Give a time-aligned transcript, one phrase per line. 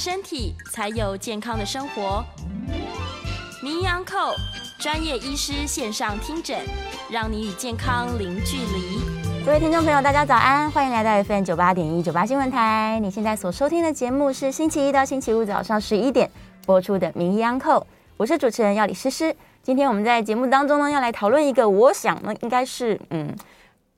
[0.00, 2.24] 身体，才有健康的生活。
[3.62, 4.34] 名医安寇
[4.78, 6.58] 专业医师线上听诊，
[7.10, 8.98] 让你与健康零距离。
[9.44, 12.98] 各位听众朋友，大家早安，欢迎来到 FM 九八点一九八新闻台。
[13.02, 16.30] 你现在所收听的节目是星期一到星期五早上十一点
[16.64, 17.86] 播出的名医安寇，
[18.16, 19.36] 我是主持人要李诗诗。
[19.62, 23.36] 今天我们在节目当中呢，要来讨论一个，我想呢，应该是嗯。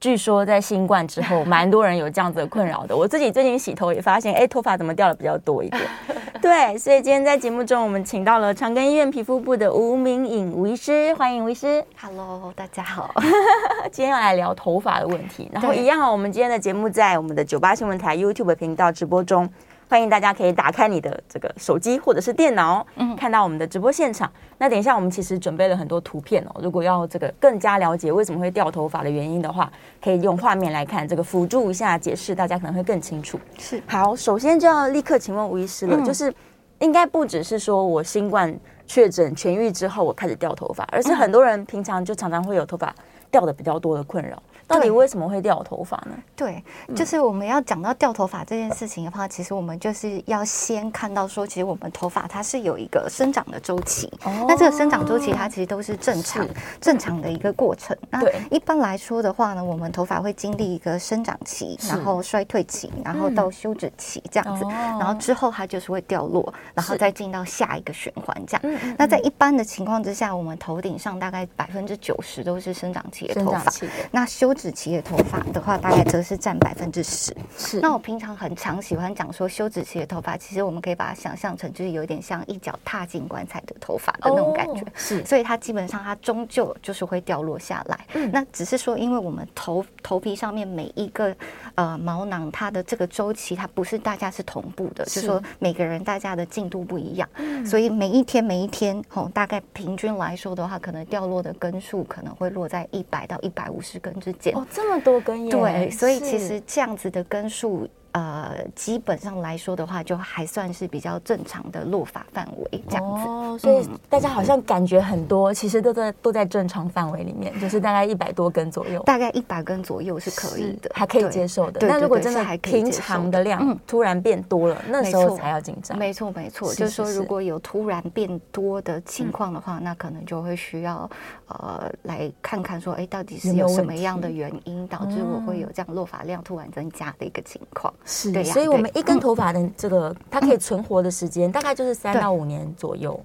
[0.02, 2.96] 据说在新冠之后， 蛮多人有这样子的困扰的。
[2.96, 5.80] 我自己最近洗头也发现，哎，头发怎么掉的比较多一点？
[6.42, 11.84] 对，所以今天在节目中，我们请到了长庚医院皮肤部的吴明颖吴医师，欢迎吴医师。
[12.00, 13.14] Hello，大家好。
[13.92, 19.48] 今天要来聊头发的问题，然后一样，我们今天的节目在我们的九八新闻台 YouTube 频道直播中。
[19.92, 24.32] 欢迎大家可以打开你的这个手机或者是电脑，嗯，看到我们的直播现场。
[24.56, 26.60] 那等一下，我们其实准备了很多图片哦。
[26.62, 29.70] 如果要这个更加了解为什么会掉头发的原因的话，
[30.02, 33.38] 可以用画面来看，这个辅助一下解释，大家可能会更清楚。
[33.58, 36.32] 是，好，首先就要立刻请问吴医师了，嗯、就是
[36.78, 42.94] 应该不只是说我新冠确诊痊愈之后我开始掉头发，而是很多人平常就常常会有头发
[43.30, 44.42] 掉的比较多的困扰。
[44.72, 46.16] 到底为什么会掉头发呢？
[46.34, 54.10] 对，就是我们要讲到掉头发这件事情的话，其实我们就是要先看到说，其实我们头发它是有一个生长的周期。
[54.24, 54.46] 哦。
[54.48, 56.46] 那这个生长周期它其实都是正常
[56.80, 57.96] 正常的一个过程。
[58.10, 64.64] 那一般来说的话呢，我们头发会经历一个生长期，然后衰退期，然后到休止期这样子，
[64.98, 68.80] 然后之后它就是会掉落，然后再进到下一个循环这样。
[68.96, 73.70] 那在一般的情况之下，我们头顶上大概百分之九十都是生长期的头发。
[74.10, 77.34] 那休止期的头发的话，大概则是占百分之十。
[77.58, 84.84] 是，那我平常很常喜欢讲说，休止期的头发，其实我们可以把它想象成就是有点像一脚踏进棺材的头发的那种感觉。
[84.94, 88.06] 是，所以它基本上它终究就是会掉落下来。
[88.14, 91.34] 嗯，那只是说，因为我们头头皮上面每一个
[91.74, 97.28] 呃毛囊，它的这个周期它不是大家是同步的，就是说每个人大家的进度不一样。
[97.36, 104.54] 嗯，所以每一天每一天，吼，大概平均来说的话，可能掉落的根数可能会落在一百到一百五十根之间。
[104.56, 105.50] 哦，这么多根耶！
[105.50, 107.88] 对，所以其实这样子的根数。
[108.12, 113.28] 呃，基本上来说的话，就还算是比较正常的落发范围这样子。
[113.28, 119.02] 哦，所以大家好像感觉很多，嗯、其实都在都在正常范围里面，就是大概一百多根左右。
[119.04, 121.86] 大概一百根左右是可以的，还可以接受的。
[121.86, 125.98] 那如果真的还平常的量突然变多了，那时候才要紧张。
[125.98, 131.08] 没错，没错，就是说如果有突然变多的情况的话，那可能就会需要
[131.46, 137.92] 呃来看看说，哎，到底是有什么样的原因导致我会有这样落发量突然增加的一个情况。
[138.04, 143.18] 是，对，所以我们一根头发的这个，它可以存活的时间大概就是三到五年左右。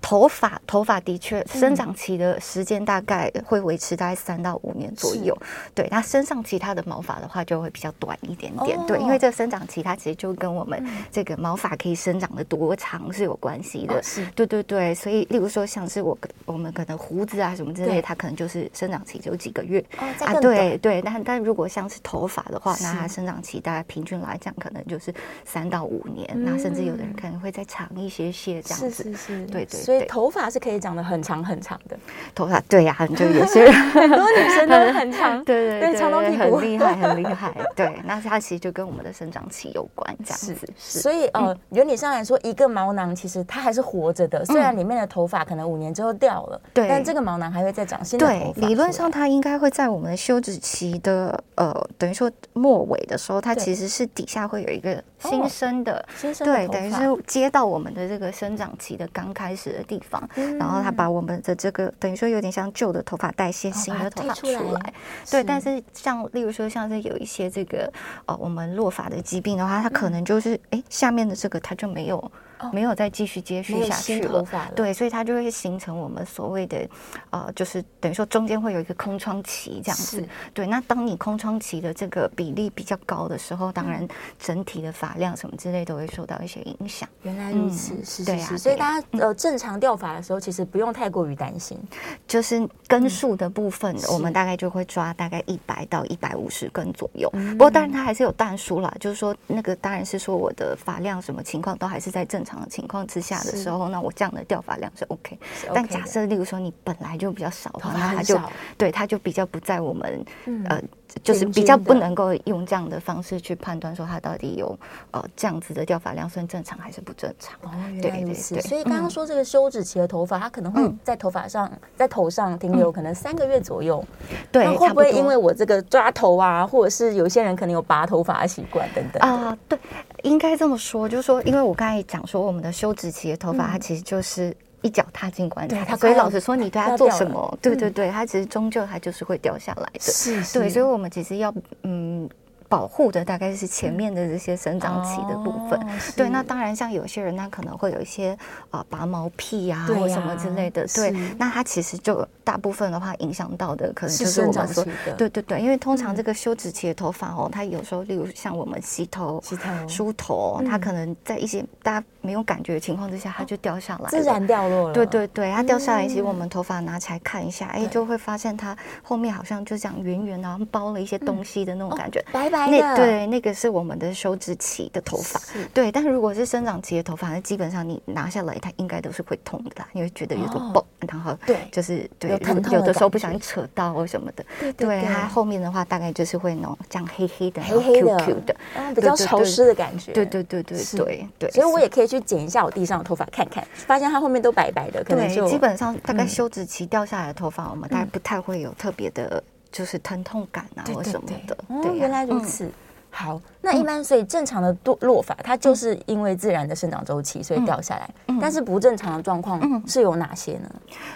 [0.00, 5.36] 头发，头发的确生长期的时间大概会维持大概三到五年左右。
[5.74, 8.78] 对，那身上其他的毛发的话就会比较短一点点。
[8.86, 14.02] 对，因为这个生长期它其实就跟我们这个毛发可以生长的多长是有关系的。
[14.02, 14.94] 是，对对对。
[14.94, 20.34] 所以，例如说像是我我们可能胡子啊什么之类，它可能就是生长期只有几个月啊。
[20.40, 24.54] 对对，但但如果像是头发的话，那它生长期大概平均来讲。
[24.60, 25.12] 可能就是
[25.44, 28.90] 三到五年，嗯、那甚至有的人可能会再长一些些这样子。
[28.90, 29.80] 是是是，对对，对。
[29.80, 31.98] 所以头发是可以长得很长很长的。
[32.34, 37.52] 头发对呀、啊，就有些人 很多女生都很长， 对对对，长到屁股，很厉害很厉害。
[37.76, 40.56] 对，那它其实就跟我们的生长期有关，这样子。
[40.78, 48.60] 是，所以呃，原理上来说，一个毛囊其实它还是活着的，虽然里面的头发可能五年之后掉了，对，但这个毛囊还会再长新的头发。
[48.60, 54.44] 对，理论上它应该会在我们的休止期的呃，等于说末尾的时候，它其实是底下。
[54.44, 60.28] 会有一个新生的，新生对，等于是接到我们的这个生长期的刚开始的地方，
[60.58, 64.94] 然后他把我们的这个等于说有点像旧的头发代谢新的头发出来，
[65.30, 65.42] 对。
[65.42, 67.90] 但是像例如说像是有一些这个
[68.26, 72.30] 呃我们落发的疾病的话，它可能就是哎下面的这个它就没有。
[72.72, 76.88] 没有再继续接续下去了，对，所以它就会形成我们所谓的，
[77.30, 80.66] 呃，就是等于说中间会有一个空窗期这样子，对。
[80.66, 84.06] 那当你空窗期的这个比例比较高的时候，当然
[84.40, 87.06] 整体的发发量什么之类都会受到一些影响。
[87.24, 88.56] 原来如此，嗯、是，是，是，对啊。
[88.56, 91.78] 所以大家呃正常掉发的时候，其实不用太过于担心，
[92.26, 97.30] 就是根数的部分，我们大概就会抓大概一百到一百五十根左右。
[97.52, 105.38] 不过当然它还是有但书啦，就是说那个当然是说我的发量什么情况都还是在正常的情况之下的时候，那我这样的掉发量是 OK。
[105.72, 108.40] 但假设例如说你本来就比较少的话，那它就
[108.76, 110.24] 对它就比较不在我们
[110.66, 110.80] 呃。
[111.22, 114.76] 就是比较不能够用这样的方式去判断说它到底有
[115.12, 117.70] 呃这样子的掉发量算正常还是不正常哦，
[118.02, 118.60] 原来如此。
[118.62, 124.04] 所以刚刚说这个休止期的头发，它可能会在头发上在头上停留可能三个月左右。
[124.50, 129.56] 对，会不会因为我这个抓头啊，或者是有些人可能有拔头发的习惯等等啊？
[129.68, 129.78] 对，
[130.22, 134.54] 应该这么说，就是说，因为我刚才讲说我们的休止期的头发，它其实就是。
[134.84, 140.00] 一脚踏进棺材，所以老实说，你对他做什么，对对对，他其实终究他就是会掉下来的。
[140.00, 141.52] 是，对，所以我们其实要
[141.82, 142.28] 嗯。
[142.74, 145.80] 保护的大概是前面的这些生长期的部分，
[146.16, 146.28] 对。
[146.28, 148.36] 那当然，像有些人他可能会有一些
[148.70, 151.12] 啊、呃、拔毛癖呀、啊，或什么之类的，对。
[151.38, 154.84] 那他其实就大部分的话，影响到的可能就是我们说，
[155.16, 164.94] 对对对，因为通常这个休止期的头发哦，它有时候例如像我们洗头、洗头、梳头，它可能在一些大家没有感觉的情况之下，它就掉下来，自然掉落了。
[164.94, 172.63] 对对对，它掉下来，其实我们头发拿起来看一下，哎，就会发现它后面好像就这样圆圆的，然后包了一些东西的那种感觉，白白。
[172.66, 175.40] 那对，那个是我们的休止期的头发。
[175.72, 182.30] 对，但是如果是生长期的头发，那基本上你拿下来，它应该都是会痛的啦，因为觉得有个爆，然后对，就是对，
[182.70, 184.44] 有的时候不小心扯到或什么的。
[184.58, 188.16] 对对，它后面的话大概就是会那种这样黑黑的、黑黑的、
[188.46, 188.56] 的，
[188.94, 190.12] 比较潮湿的感觉。
[190.12, 191.50] 对对对对对对。
[191.50, 199.42] 所以我也可以去剪一下我地上的头发看看，发现它后面都白白的，可能就基本上大概休止期掉下来的头发，我们大概不太会有特别的。
[199.74, 201.56] 就是疼痛感啊，或什么的。
[201.82, 202.70] 对，原来如此。
[203.10, 208.10] 好，那一般所以正常的落落法，它就是因为自然的生长周期，所以掉下来。
[208.40, 210.68] 但是不正常的状况是有哪些呢？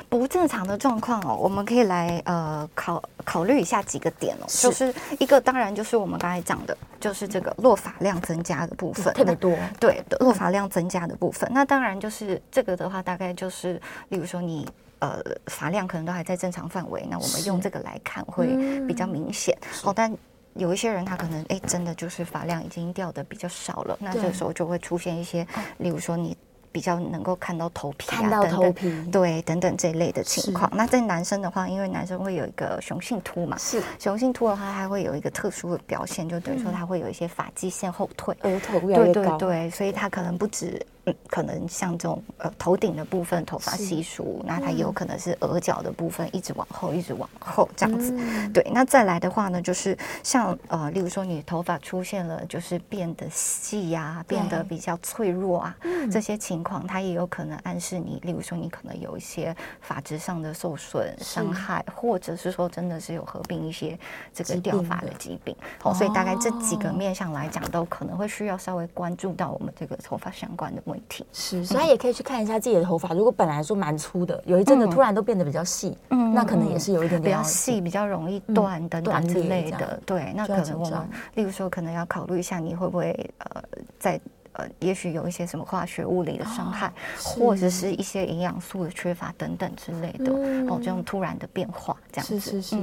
[0.09, 4.47] 不正常的状况哦，我们可以来呃考考虑一下几个点哦。
[4.47, 9.57] 就是一个，当然就是我们刚才讲的，就是这个落发量增加的部分特别多。
[9.81, 14.69] 对，落发量增加的部分，那当然就是这个的话，大概就是例如说你。
[15.01, 18.47] 呃，发量可能都还在正常范围，那我们用这个来看会
[18.87, 19.57] 比较明显。
[19.85, 20.13] 哦，但
[20.55, 25.47] 有一些人他可能哎，真的就是发量已经掉的比较少了，那这个时候就会出现一些，
[25.79, 26.37] 例如说你。
[26.71, 28.93] 比较能够看到头皮啊，头皮。
[29.11, 30.71] 对等等这一类的情况。
[30.77, 33.83] 那在男生的话，因为男生会有一个雄性秃嘛，是。
[33.99, 40.98] 雄性秃的话，还会有一个特殊的表现，就等于说他会有一些发际线后退，额头越来越高，对对对，所以他可能不止，嗯，
[41.29, 48.13] 可能像这种呃头顶的部分头发稀疏，那他有可能是额角的部分一直往后，一直往后这样子。
[48.53, 55.77] 对，那再来的话呢，就是像呃，例如说你头发出现了就是变得细呀，变得比较脆弱啊，
[56.13, 56.59] 这些情。
[56.63, 63.97] 况，它也有可能暗示你，例如说你可能有一些发质上的受损伤害，或者是说真的是有合并一些
[64.35, 65.55] 这个掉发的疾病。
[65.81, 71.27] 好，所以大概这几个面向来讲，都可能会需要稍微关注到我们这个头发相关的问题。
[71.33, 80.01] 是，所以也可以去看一下自己的头发，如果本来说蛮粗的，有一阵子突然都变得比较细，嗯，那可能也是有一点点比较细，比较容易断等等之类的。
[80.05, 83.63] 对，那可能我们例如说可能要考虑一下，你会不会呃
[83.99, 84.21] 在。
[84.55, 86.93] 呃，也许有一些什么化学物理的伤害，
[87.23, 90.33] 或者是一些营养素的缺乏等等之类的，
[90.69, 92.41] 哦，这种突然的变化，这样子。
[92.41, 92.77] 是是是。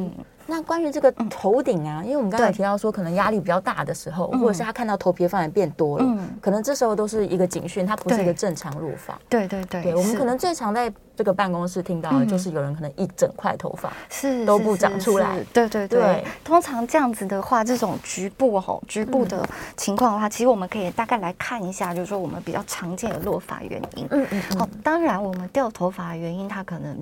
[0.47, 9.19] 那关于这个头顶啊，因为我们刚才提到说，可能压力比较大的时候，或者是他看到头皮范围变多了，可能这时候都是一个警讯，它不是一个正常落发。
[9.27, 9.83] 对对对。
[9.83, 15.43] 对，我们可能最常在这个办公室听到的就是有人可能一整块头发是都不长出来。
[15.51, 16.23] 对对对。
[16.43, 19.43] 通常这样子的话，这种局部吼局部的
[19.75, 21.55] 情况的话，其实我们可以大概来看。
[21.65, 24.05] 一下，就是说我们比较常见的落发原因。
[24.11, 24.41] 嗯嗯。
[24.59, 26.95] 好，当然我们掉头发的原因，它可能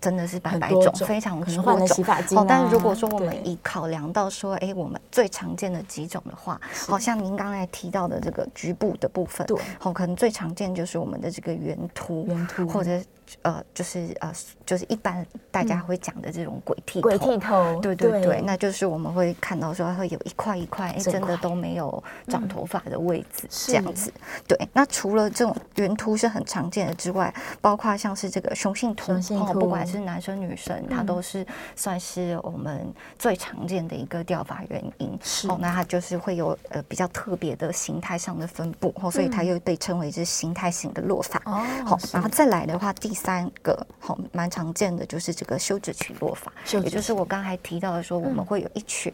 [0.00, 2.04] 真的是百百种，非常多种。
[2.36, 13.00] 哦，但是如果说我们以考量到说，哎，我们最常见的几种的话，好像您刚才提到的这个局部的部分，对，好，可能最常见就是我们的这个圆秃，圆秃或者。
[13.42, 14.32] 呃，就是呃，
[14.64, 24.12] 就是一般大家会讲的这种鬼剃头，鬼剃头，对对对，那就是我们会看到说会有一块一块，哎，真的都没有长头发的位置，这样子。
[24.46, 35.18] 对，那除了这种圆秃是很常见的之外，包括像是这个雄性秃，哦，不管是男生女生，它都是算是我们最常见的一个掉发原因。
[35.48, 41.38] 哦，那它就是会有呃比较特别的形态上的分布，哦，所以它又被称为是形态型的落发。
[41.44, 49.12] 哦，好，然后再来的话，第三个好蛮常见的就是这个休止期落法，也就是我刚才提到的说，我们会有一群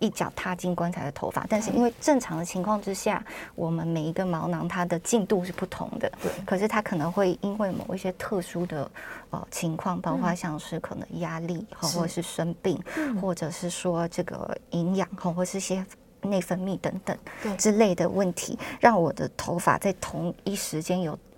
[0.00, 8.90] 一脚踏进棺材的头发，但是因为正常的情况之下，我们每一个毛囊它的进度是不同的，对，可是它可能会因为某一些特殊的
[9.30, 12.78] 呃情况，包括像是可能压力或者是生病，
[13.22, 15.86] 或者是说这个营养或或是一些。
[16.26, 17.14] 内分泌等等
[17.58, 21.33] 之类的问题，让我的头发在同一时间有一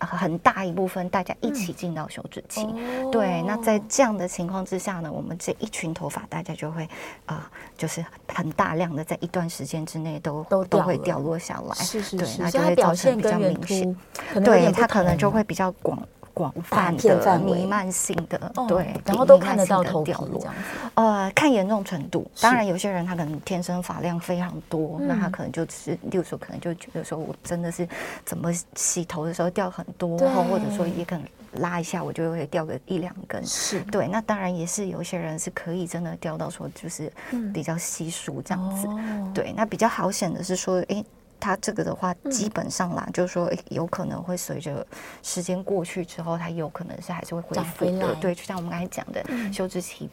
[0.00, 2.66] 很大一部分大家一起进到休止期。
[2.74, 6.84] 嗯、对，那在这样的情况之下呢，我们这一群头发大家就会
[7.26, 7.42] 啊、呃，
[7.76, 11.74] 就是很大量的在一段时间之内都都都会掉落下来。
[11.74, 13.96] 是是是，对，那就会造成比较明显。
[14.42, 15.98] 对，它可能就会比较广。
[16.40, 20.90] 广泛的弥漫性的，对，然后都看得到头皮这样子。
[20.94, 27.86] 呃，看严重程度，当然有些人他可能天生发量非常多，那他可能就只是，例如说可能就觉得说我真的是
[28.24, 31.26] 怎么洗头的时候掉很多，或者说也可能
[31.60, 33.44] 拉一下我就会掉个一两根。
[33.44, 37.12] 是对，那当然也是有些人是可以真的掉到说就是
[37.52, 38.88] 比较稀疏这样子。
[39.34, 41.04] 对，那比较好显的是说，哎。
[41.40, 44.86] 它这个的话，基本上啦，嗯、就是说有可能会随着
[45.22, 48.14] 时间过去之后，它有可能是还是会恢复的。
[48.16, 50.08] 对，就像我们刚才讲的，嗯、休止期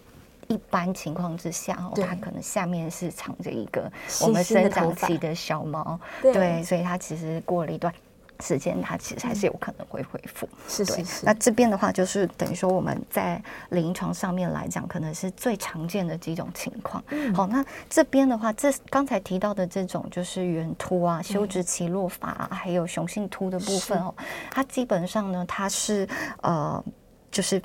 [0.48, 3.92] 一般情况之下，哦它可能下面是藏着一个
[4.22, 7.94] 我们生长期的小毛，对，所以它其实过了一段。
[8.40, 11.26] 时间它其实还是有可能会恢复，是是是。
[11.26, 17.04] 那这边的话，就是等于说我们在临床上面来讲，可能是最常见的几种情况。
[17.10, 24.14] 嗯，好，那这边的话，这刚才提到的这种就是圆秃啊、休止期落发，还有雄性秃的部分哦，
[24.52, 26.08] 它基本上呢，它是
[26.42, 26.84] 呃，
[27.32, 27.62] 就是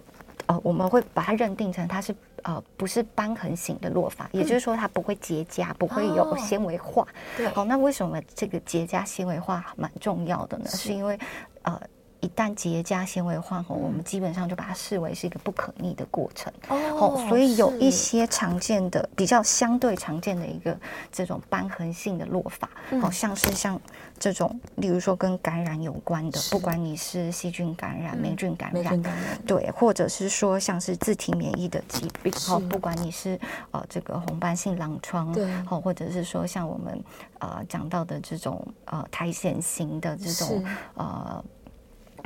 [0.46, 2.14] 呃，我们会把它认定成它是。
[2.42, 7.06] 呃，不是瘢痕型的落发，也就是说它不会结痂，嗯、不会有纤维化。
[7.36, 10.66] 对，好，那为什么这个结痂纤维化蛮重要的呢？
[10.68, 11.18] 是因为
[11.62, 11.80] 呃。
[12.22, 16.52] 一旦结痂纤维化后，我们基本上就把它视为是一个不可逆的过程。
[16.68, 20.78] 哦，所以有一些常见的、比较相对常见的一个
[21.10, 23.78] 这种瘢痕性的落发，好像是像
[24.20, 29.02] 这种，例如说跟感染有关的，不管你是细菌感染、霉菌感染，
[29.44, 33.36] 对，或者是说像是自体免疫的疾病，好，不管你是
[33.72, 37.02] 呃这个红斑性狼疮，对，好，或者是说像我们
[37.40, 40.64] 呃讲到的这种呃苔藓型的这种
[40.94, 41.44] 呃。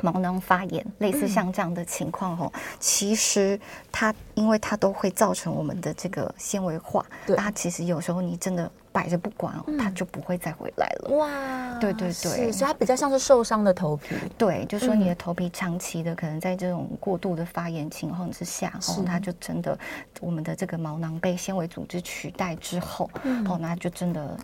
[0.03, 3.59] 毛囊发炎，类似像这样的情况哦，嗯、其实
[3.91, 7.37] 它因为它都会造成我们的这个纤维化，对。
[7.37, 11.17] 它其实有时候你真的摆着不管哦，嗯、它就不会再回来了。
[11.17, 14.15] 哇，对对对，所以它比较像是受伤的头皮。
[14.39, 19.79] 对，就说你的头皮长期的可能在这种过度的发炎情况之下，哦是，它就真的
[20.21, 24.39] 我们的这个毛囊被纤维组织取代之后，嗯、哦，那就真的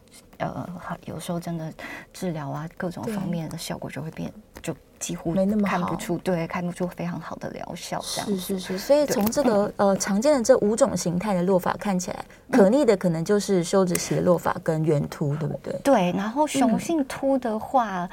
[0.49, 1.73] 呃，有时候真的
[2.13, 4.33] 治疗啊各种方面的效果就会变。
[4.63, 8.01] 就几乎没那么看不出，对，看不出非常好的疗效。
[8.15, 15.77] 这样是是是，所以从这个呃常见的这五种形态的落法看起来，可逆的可能就是休止期的落法跟圆秃，对不对？
[15.83, 18.11] 对，然后雄性秃的话，嗯、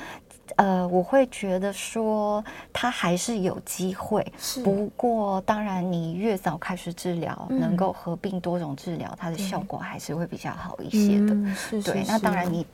[0.55, 11.35] 呃，我会觉得说他还是有机会，是不过当然你越早开始治疗，嗯、能够合并多种治疗，它的效果还是会比较好一些的。
[11.81, 12.65] 对，那当然你。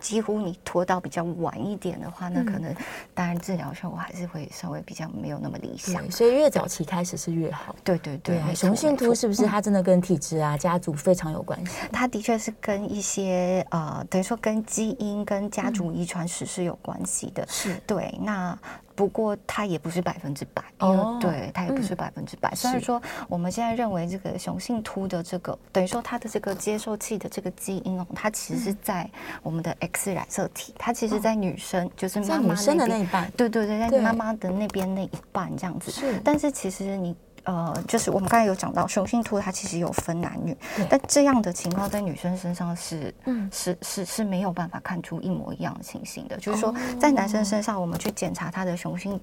[0.00, 2.74] 几乎你拖到比较晚一点的话，那可能
[3.14, 6.10] 当然治疗效果还是会稍微比较没有那么理想。
[6.10, 7.74] 所以越早期开始是越好。
[7.84, 11.72] 对对对，雄性秃是不是它真的跟体质啊、家族非常有关系？
[11.92, 17.46] 它的确是跟一些呃，等于说跟基因、跟家族遗传史是有关系的。
[17.48, 18.58] 是对，那。
[19.00, 22.54] 不过它也不是百分之百，哦，对，它也不是百分之百。
[22.54, 29.08] 虽然说我们现在认为这个雄性秃的这个，等于说它的这个接受器的这个基因哦，它其实是在
[29.42, 35.90] 我们的 X 染色体，它其实在女生，就是妈妈那边，对对对，在妈妈的那边那一半这样子。
[35.90, 37.16] 是，但是其实你。
[37.44, 40.56] 呃，就是我们刚才有讲到雄性秃，它其实有分男女，
[40.88, 46.36] 但这样的情况在女生身上是，嗯，是是是没有办法看出一模一样的情形的。
[46.36, 49.20] 就是说，在男生身上，我们去检查他的雄性，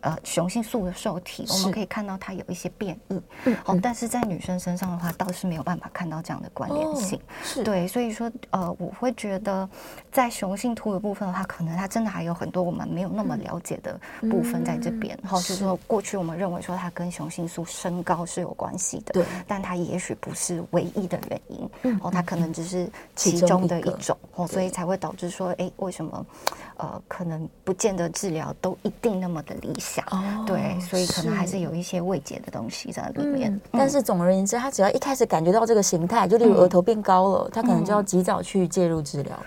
[0.00, 7.62] 呃，雄性素的受体，我们可以看到它有一些变异，嗯，好，但是在女生身上的话，倒是没有办法看到这样的关联性，哦、是。
[7.64, 9.68] 对，所以说，呃，我会觉得
[10.12, 13.98] 在雄性秃的部分的话，可能它真的还有很多我们没有那么了解的
[14.30, 26.26] 部分在这边，好、嗯，就是说过去我们认为说它跟雄性素身高是有关系的，对，但它也许不是唯一的原因，嗯，哦，它可能只是其中的一种，哦，所以才会导致说，哎，为什么，
[26.76, 33.60] 呃，可能不见得治疗都一定那么的理想，哦，对，所以可能还是有一些未解的东西在里面。
[33.72, 39.46] 但是总而言之，他只要一开始感觉到这个形态，就例如额头变高了，他可能就要及早去介入治疗了。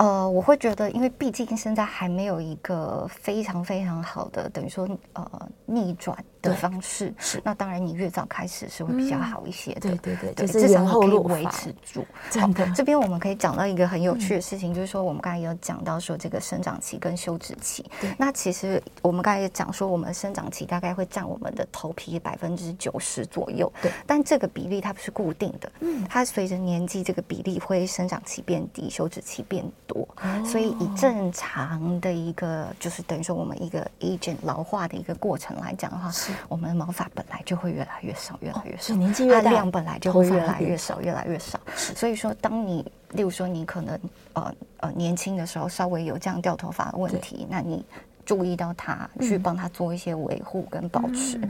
[0.00, 7.12] 呃，我会觉得，因为毕竟现在还没有一个非常非常好的，等于说呃逆转的方式。
[7.18, 9.94] 是，那当然你越早开始是会比较好一些的。
[9.96, 12.02] 对对对，就是延后可以维持住。
[12.30, 17.84] 真的，这边我们可以讲到一个很有趣的事情，就是说我们刚才有讲到说这个生长期跟休止期。
[18.16, 23.70] 那其实我们刚才也讲说，我们生长期大概会占我们的头皮百分之九十左右。
[23.82, 30.06] 对，但这个比例它不是固定的，嗯，它随着年纪这个比例会生长期变低，休止期变多。
[30.44, 36.32] 所以以正常的一个，就是等于说我们一个 agent 老化的一个过程来讲的话，是。
[36.48, 41.58] 我们的毛发本来就会越来越少，越来越少，年纪越大，量本来就会越来越少，越来越少。
[41.74, 43.98] 所以说，当你例如说你可能
[44.34, 47.84] 呃呃年轻的时候稍微有这样掉头发的问题，那你
[48.24, 51.40] 注意到它，去帮它做一些维护跟保持，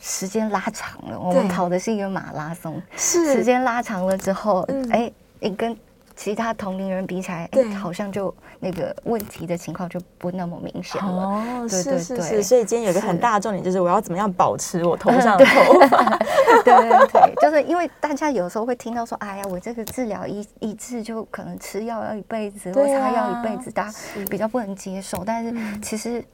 [0.00, 3.34] 时间拉长了，我们跑的是一个马拉松，是。
[3.34, 5.76] 时间拉长了之后，哎，你跟。
[6.18, 11.08] 其他同龄人比起来，对，好像就那个问题的情况就不那么明显了。
[11.08, 16.18] 哦，对对对，是是是，所以今天有一个很大的重点就是我要怎么样保持我头上的 头发。
[16.64, 23.94] 对对对，就是因为大家有时候会听到说，哎呀，我这个治疗一一次就可能吃药要一辈子，或擦药一辈子，大家
[24.28, 25.22] 比较不能接受。
[25.24, 26.24] 但是其实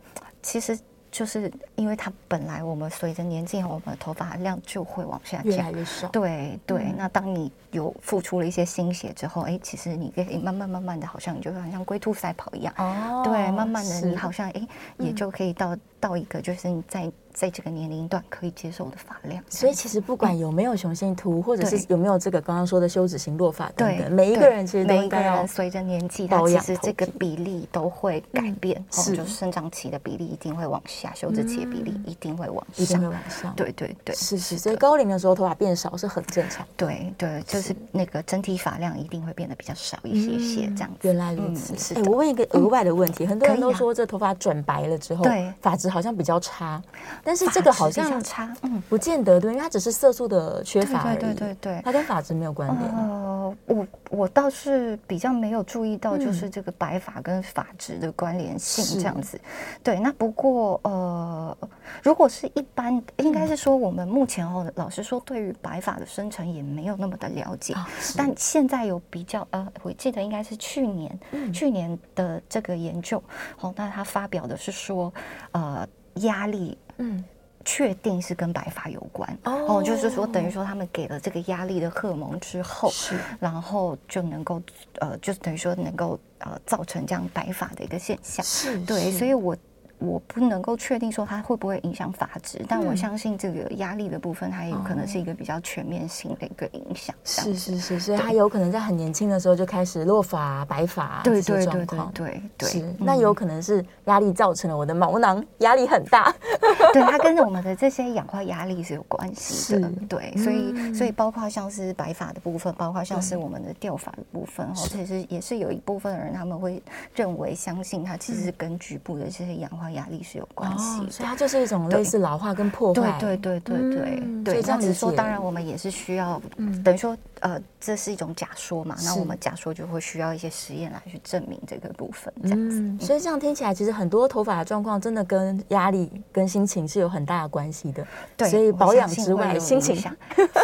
[0.43, 0.79] 其实。
[1.15, 6.09] 就是因为它本来我们随着年纪，我们的头发量就会往下降，越来越少。
[6.09, 12.73] 对对，那当你有付出了一些心血之后，哎，其实你可以慢慢慢慢的，好像你就好像龟兔赛跑一样。
[12.79, 13.23] 哦。
[13.25, 14.67] 对，慢慢的你好像哎，
[14.99, 17.13] 也就可以到到一个就是你在。
[17.35, 33.53] 在这个年龄段可以接受的发量，所以其实不管有没有雄性秃，或者是有没有这个刚刚说的休止型落发等等，每一个人其实每一个人随着年纪，它其实这个比例都会改变，是就是生长期的比例一定会往下，休止期的比例一定会往上，一定会往下。
[33.57, 36.65] 对对对，是是，所以高龄的时候头发变少是很正常。
[36.77, 40.97] 对对，就是那个整体发量一定会变得比较少一些些，这样子。
[41.03, 41.79] 原来如此。
[41.79, 41.95] 是。
[41.95, 46.83] 哎，我问一个额外的问题，很多人都说这头发转白了之后，对发质好像比较差，
[47.23, 48.05] 但是这个好像。
[48.25, 52.91] 差，嗯，不见得对，因为它只是色素的缺乏而已，对对对对，它跟发质没有关联。
[52.91, 59.39] 呃，我我倒是比较没有注意到，就是这个白发跟发质的关联性这样子。
[59.83, 61.57] 对，那不过呃，
[62.03, 67.75] 如果是一般，应该是说我们目前哦，老实说，对于白发的生成也没有那么的了解。
[68.17, 71.21] 但现在有比较，呃，我记得应该是去年
[71.53, 73.23] 去年的这个研究，
[73.61, 75.13] 哦，那他发表的是说，
[75.53, 75.87] 呃，
[76.17, 77.25] 压力，嗯。
[77.67, 84.61] 确定是跟白发有关哦，就是说等于说他们给了这个压力的荷尔蒙之后，是，然后就能够
[85.01, 89.57] 呃，就是等于说能够呃造成这样白发的一个现象，是对，所以我。
[90.05, 97.15] 我不能够确定说它会不会影响发质，但我相信这个压力的部分，它有可能是一个比较全面性的一个影响。
[97.25, 101.99] 是是是，所以他有可能在很年轻的时候就开始落发、白发对对对对。
[102.13, 102.95] 对对，是。
[102.99, 106.35] 那有可能是压力造成了我的毛囊压力很大。
[106.93, 109.91] 对，它跟我们的这些氧化压力是有关系的。
[110.09, 116.83] 对，所以所以包括像是白发的部分，包括像是我们的掉发的部分，哦，其实也是有一部分人他们会
[117.15, 119.91] 认为相信它其实是跟局部的这些氧化。
[119.95, 123.17] 压力是有关系，所以它就是一种类似老化跟破坏。
[123.19, 124.63] 对对对对对对。
[124.63, 126.41] 这样子说，当然我们也是需要，
[126.85, 128.97] 等于说，呃，这是一种假说嘛。
[129.05, 132.33] 那我们假说就会需要一些实验来去证明这个部分。
[132.43, 138.07] 这样子，所以这样听起来，其实很多头发的状况真的跟压力、跟心情是有很大的关系的。
[138.37, 139.97] 对，所以保养之外，心情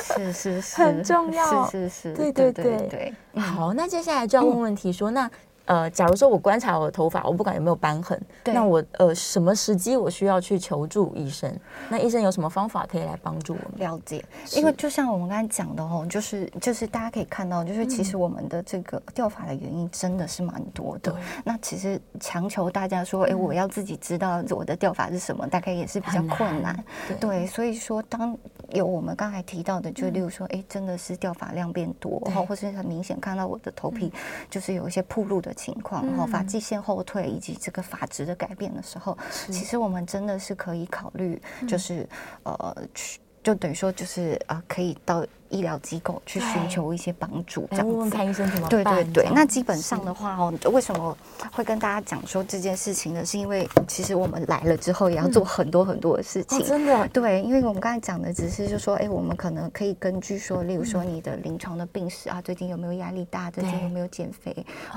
[0.03, 1.69] 是是是 很重要。
[1.71, 3.15] 是是是，对对对对。
[3.41, 5.31] 好，那接下来就要 问问题说那。
[5.67, 11.53] 呃，假如说我观察我的头发，我不管有没有斑痕，那我呃什么时机我需要去求助医生？
[11.89, 13.79] 那医生有什么方法可以来帮助我们？
[13.79, 14.25] 了解，
[14.57, 21.13] 因为就像我们刚才讲的哦，就是就是大家可以看到，就是其实我们的这个掉发的原因真的是蛮多的。
[21.13, 26.77] 对那其实强求大家说，哎、欸，我要自己知道我的掉发是什么，大概也是比较困难。
[27.09, 28.37] 对，对，所以说当
[28.73, 34.13] 有我们刚才提到的，就例如说，哎、欸，真的是掉发量变多，然后或是很明显看到我的头皮
[34.49, 35.55] 就是有一些铺路的。
[35.61, 42.09] 情况，然后发际线后退以及这个发质的改变的时候，其实我们真的是可以考虑，就是、
[42.45, 45.27] 嗯、呃，去就等于说就是啊、呃，可以到。
[45.51, 48.71] 医疗机构去寻求一些帮助，这样问问看医生怎么办？
[48.71, 48.81] 对。
[48.91, 51.17] 对对，那基本上的话哦，为什么
[51.53, 53.25] 会跟大家讲说这件事情呢？
[53.25, 57.09] 是因为其实我们来了之后也要做很多很多的事情，真的。
[57.09, 64.55] 对，因为我们刚才讲的只是就说，哎，我们可能可以根据说，例如说你的临床的病史啊，最近有没有压力大，最近有没有减肥，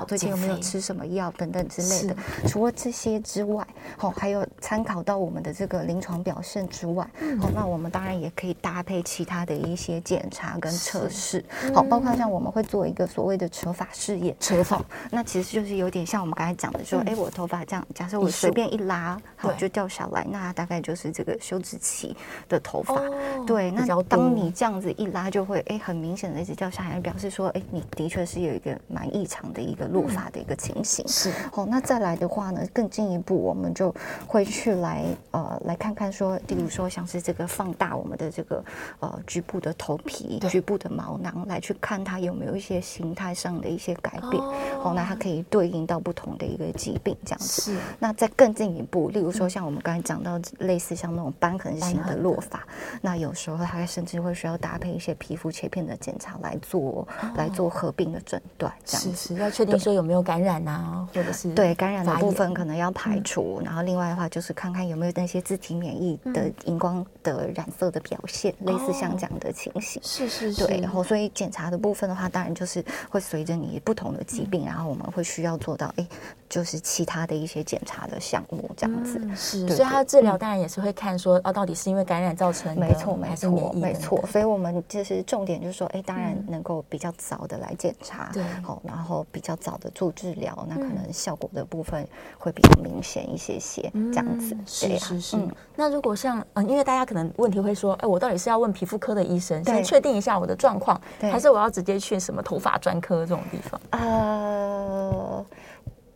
[0.08, 2.16] 最近有没有吃什么药等等之类的。
[2.48, 3.66] 除了这些之外，
[4.00, 7.08] 哦，还有参考到我们的这个临床表现之外，
[7.42, 11.44] 哦，那我们当然也可以搭配其他的一些检查跟测试。
[11.74, 22.16] 好，包括像我们会做一个所谓的扯发试验，扯发，那其实就是有点像我们刚才讲的说，哎，我头发这样，假设我随便一拉，好就掉下来，那大概就是这个休止期
[22.48, 22.96] 的头发。
[22.96, 31.04] 哦、对，那当你这样子一拉，就会哎很明显的一直掉下来，表示说哎你的确是有一个蛮异常的一个落发的一个情形。
[31.06, 33.94] 嗯、是，好，那再来的话呢，更进一步，我们就
[34.28, 38.64] 会去来呃来看看说，例如说像是这个放大我们的这个
[39.00, 44.42] 呃局部的头皮、局部的毛囊，来去看它有没有一些形态上的一些改变。
[44.84, 47.62] 哦，那它可以对应到不同的一个疾病这样子。
[47.62, 47.78] 是。
[48.00, 52.66] 那再更进一步，例如说像我们刚才讲到类似像那种瘢痕型的落发，
[53.02, 59.12] 那有时候它甚至会需要搭配一些皮肤切片的检查来做来做合并的诊断，这样子。
[59.12, 70.02] 是是，要确定说有没有感染啊，或者是对感染的部分可能要排除，然后另外的话就是看看有没有那些自体免疫的荧光的染色的表现，类似像这样的情形。
[70.04, 70.66] 是是是。
[70.66, 76.08] 对，然后所以检查的部分的话，当然就是会随着你不同的疾病，然后我们会需要做到哎，
[76.50, 79.20] 就是其他的一些检查的项目这样子。
[79.36, 84.24] 是，所以它的治疗当然也是会看说哦，到底是因为感染造成的，没错没错没错。
[84.28, 92.08] 所以我们就是重点就是说，哎，当然能够比较早的来检查，对，好，然后比较早的做治疗，那可能效果的部分
[92.38, 94.56] 会比较明显一些些，这样子。
[94.66, 95.38] 是是是。
[95.76, 103.82] 那如果像嗯，因为大家可能问题会说，哎，我到底是要问皮肤科的医生，先确定一下我的状况，还是我要直接去什么头发专科这种地方？
[103.92, 105.46] 呃，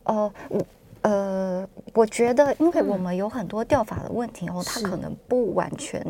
[0.04, 0.66] 呃，我
[1.02, 6.06] 呃，我觉得，因为我们有很多掉发的问题哦，它可能不完全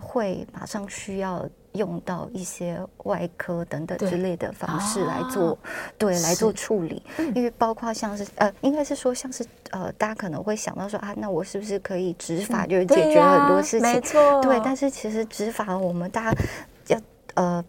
[0.00, 1.48] 会马上需要。
[1.74, 5.56] 用到一些外科等等之类的方式来做，
[5.96, 7.00] 对，来做处理。
[7.32, 13.82] 因为包括像是呃，应该是说像是呃，大家可能会想到说啊，那我是不是可以植发就是解决很多事情？
[13.82, 14.60] 没错，对。
[14.64, 16.36] 但是其实植发我们大家要
[17.40, 17.64] 呃，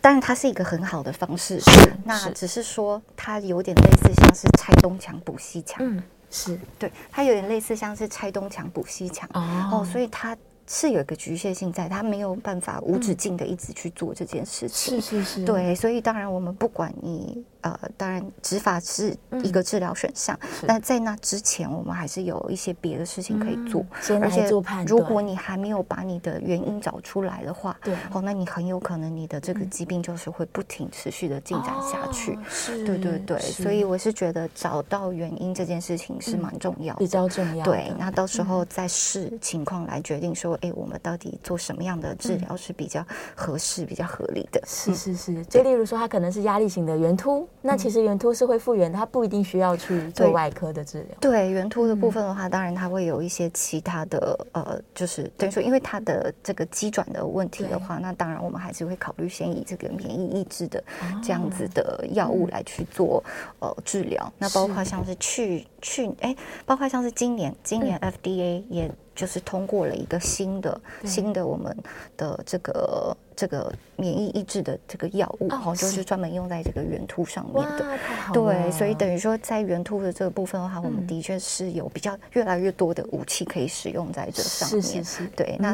[0.00, 1.92] 当然它是一个很好的方式，是。
[2.04, 10.36] 那只是说它有点类似像是拆东墙补西墙，嗯，是对，它有点类似像是拆东墙补西墙哦，所以它。
[10.70, 15.00] 是有一个局限性在，他没有办法无止境的一直去做这件事情。
[15.00, 17.42] 是是是，对，所以当然我们不管你。
[17.82, 23.84] 呃，当然，执法是一个治疗选项，但在那之前，我们还是有一些别的事情可以做。
[24.20, 24.48] 而且，
[24.86, 32.38] 如果你还没有把你的原因找出来的话，对，哦，那你很有可能你的这个疾病就是会不停持续的进展下去。
[32.48, 37.64] 是，对对对，所以我是觉得找到原因这件事情是蛮重要的，比较重要。
[37.64, 43.04] 对，那到时候再视情况来决定说，哎，我们到底做什么样的治疗是比较
[43.34, 44.62] 合适、比较合理的？
[44.66, 47.48] 是是是，就例如说，它可能是压力型的圆秃。
[47.60, 51.16] 那其实圆秃是会复原，它不一定需要去做外科的治疗。
[51.20, 60.82] 对，圆秃的部分的话，当然它会有一些其他的呃，就是等于说，因为它的这个肌转的问题的话，那当然我们还是会考虑先以这个免疫抑制的
[61.22, 63.22] 这样子的药物来去做
[63.58, 64.32] 呃治疗。
[64.38, 71.76] 那包括像是去去哎，包括像是今年今年 FDA 也就是通过了一个新的新的我们
[72.16, 73.16] 的这个。
[73.38, 77.86] 这个免疫抑制的这个药物，哦就是专门用在这个圆突上面的。
[78.32, 84.82] 对，所以等于说在圆突的这个部分的话，我们的确是有比较越来越多的武器可以使用在这上面。
[84.82, 85.26] 是是是。
[85.36, 85.72] 对，那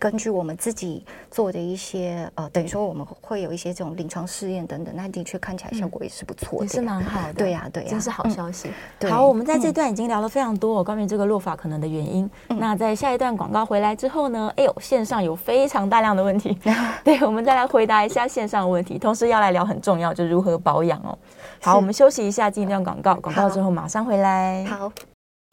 [0.00, 7.34] 根据我们自己做的一些呃，等于说我们会有一些这种临床试验等等，那的确看起来效果也是不错的，也是蛮好的。
[7.38, 8.70] 对呀，对呀，这是好消息。
[9.08, 12.28] 好，我们在这段已经聊了非常多哦关于这个落法可能的原因。
[12.48, 14.50] 那在下一段广告回来之后呢？
[14.56, 16.58] 哎呦，线上有非常大量的问题。
[17.04, 21.16] 对，我们再来回答一下线上的问题，同时要来聊很重要，就是如何保养哦。
[21.60, 24.64] 好，我们休息一下，进一段广告，广告之后马上回来。
[24.64, 24.90] 好，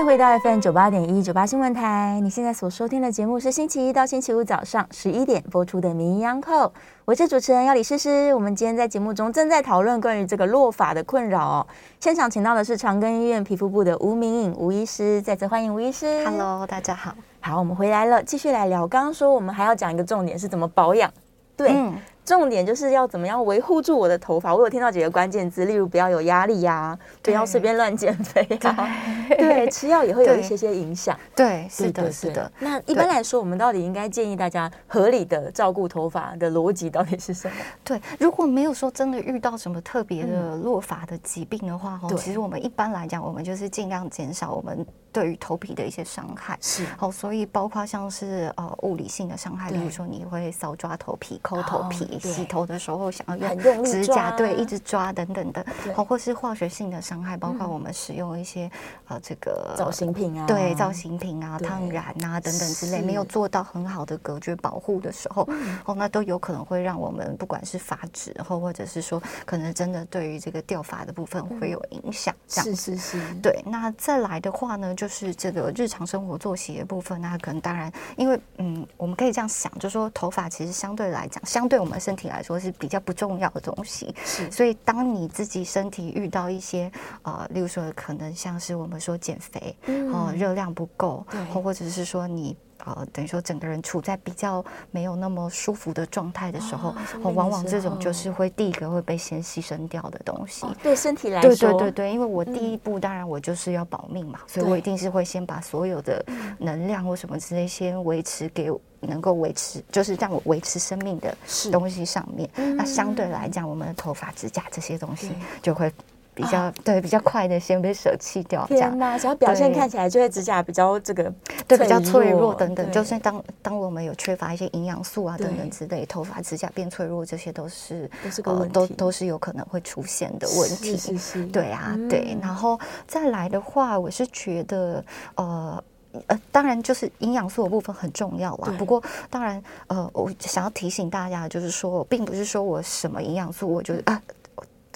[0.06, 6.68] 回到 FM 九八点一九八新闻台，你现在所收听的节目是星期一到星期五早上十一点播出的《名医央叩》，
[7.04, 8.32] 我是主持人药李诗诗。
[8.36, 11.68] 我们今天在节目中正在讨论关于这个落发的困扰哦。
[12.00, 16.24] 现场请到的是长庚医院皮肤部的吴明颖吴医师，再次欢迎吴医师。
[16.24, 17.16] Hello，大家好。
[17.40, 18.88] 好，我们回来了，继续来聊。
[18.88, 21.12] 刚刚说我们还要讲一个重点是怎么保养。
[21.56, 21.96] 对，嗯、
[22.28, 24.54] 重点就是要怎么样维护住我的头发。
[24.54, 28.90] 我有听到几个关键字，例如不要有压力呀、啊，不要随便乱减肥啊，
[29.30, 31.18] 对， 对，吃药也会有一些些影响。
[31.34, 32.52] 对，是的，是的。
[32.60, 37.56] 那一般来说，我们到底应该建议大家合理的照顾头发的逻辑到底是什么？
[37.86, 44.86] 对，如果没有说真的遇到什么特别的落发的疾病的话，哦、嗯，其实我们一般来讲，我们就是尽量减少我们。
[45.10, 58.70] 对于头皮的一些伤害是好，所以包括像是呃物理性的伤害，比如说你会搔抓头皮、抠头皮，你洗头的时候想要用指甲对一直抓等等的，好或是化学性的伤害，包括我们使用一些
[59.08, 65.48] 呃这个造型品啊，对造型品啊、烫染啊等等之类，没有做到很好的隔绝保护的时候，
[65.86, 72.34] 哦，那都有可能会让我们不管是发质，或或者是说可能真的对于这个掉发的部分会有影响。
[72.48, 73.64] 这样是是是，对。
[73.66, 84.16] 那再来的话呢，就是这个日常生活作息的部分，那可能当然，因为嗯，我们可以这样想，就是说头发其实相对来讲，相对我们身体来说是比较不重要的东西。
[84.24, 84.50] 是。
[84.50, 86.90] 所以当你自己身体遇到一些
[87.24, 89.76] 呃，例如说可能像是我们说减肥，
[90.14, 92.56] 哦、呃，热量不够，或或者是说你。
[92.86, 100.66] 呃，等于说整个人处在比较没有那么舒服的状态的时候，哦，往往这种就是会第一个会被先牺牲掉的东西。
[100.84, 106.24] 对身体来说，对对对对，因为我第一步当然我就是要保命嘛，所以我一定是会先把所有的
[106.60, 108.70] 能量或什么之类先维持给
[109.02, 111.36] 能够维持，就是让我维持生命的
[111.72, 112.50] 东西上面。
[112.76, 115.32] 那相对来讲，我们的头发、指甲这些东西
[115.62, 115.92] 就会。
[116.38, 119.18] 比较、啊、对比较快的先被舍弃掉，天哪！
[119.18, 121.34] 想要表现看起来就会指甲比较这个
[121.68, 130.96] 对比较脆弱等等，就是当当我们有缺乏一些营养素啊等等之类，头发指甲变脆弱，这些都是都是呃，都都是有可能会出现的问题。
[130.96, 132.38] 是是是，对啊，嗯、对。
[132.40, 135.04] 然后再来的话，我是觉得
[135.38, 135.84] 呃
[136.28, 138.74] 呃，当然就是营养素的部分很重要啦。
[138.78, 144.22] 不过当然呃，我想要提醒大家，就是说，并不是说我什么营养素，我就啊，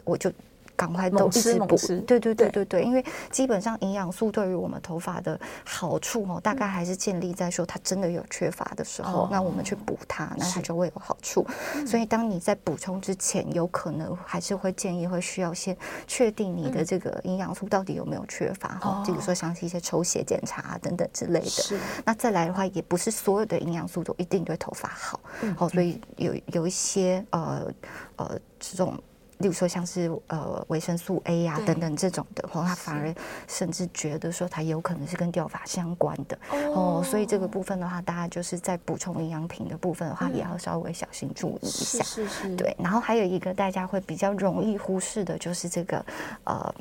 [0.03, 0.31] 我就。
[0.81, 2.65] 赶快都一直补，对对对对。
[2.65, 11.45] 对，因为基本上营养素对于我们头发的好处哦，大概还是建立在说它真的有缺乏的时候，那我们去补它，那它就会有好处。
[11.85, 21.77] 所以当你在补充之前，有可能还是会建议会需要先确定你的这个营养素到底有没有缺乏哈，比如说像是一些抽血检查等等之类的。
[22.03, 25.19] 那再来的话，也不是所有的营养素都一定对头发好，
[25.57, 27.71] 好，所以有有一些呃
[28.15, 28.97] 呃这种。
[29.41, 33.13] 例如说像是呃维生素 A 呀、啊、等等这种的，哦，他反而
[33.47, 36.37] 甚至觉得说它有可能是跟掉发相关的
[36.73, 42.03] 哦，所以这个部分的话，大家就是在补充营养品的部分的话，也要稍微小心注意一下。
[42.03, 42.55] 是是是。
[42.55, 46.05] 对，然后还有一个大家会比较容易忽视的，就是这个
[46.43, 46.73] 呃。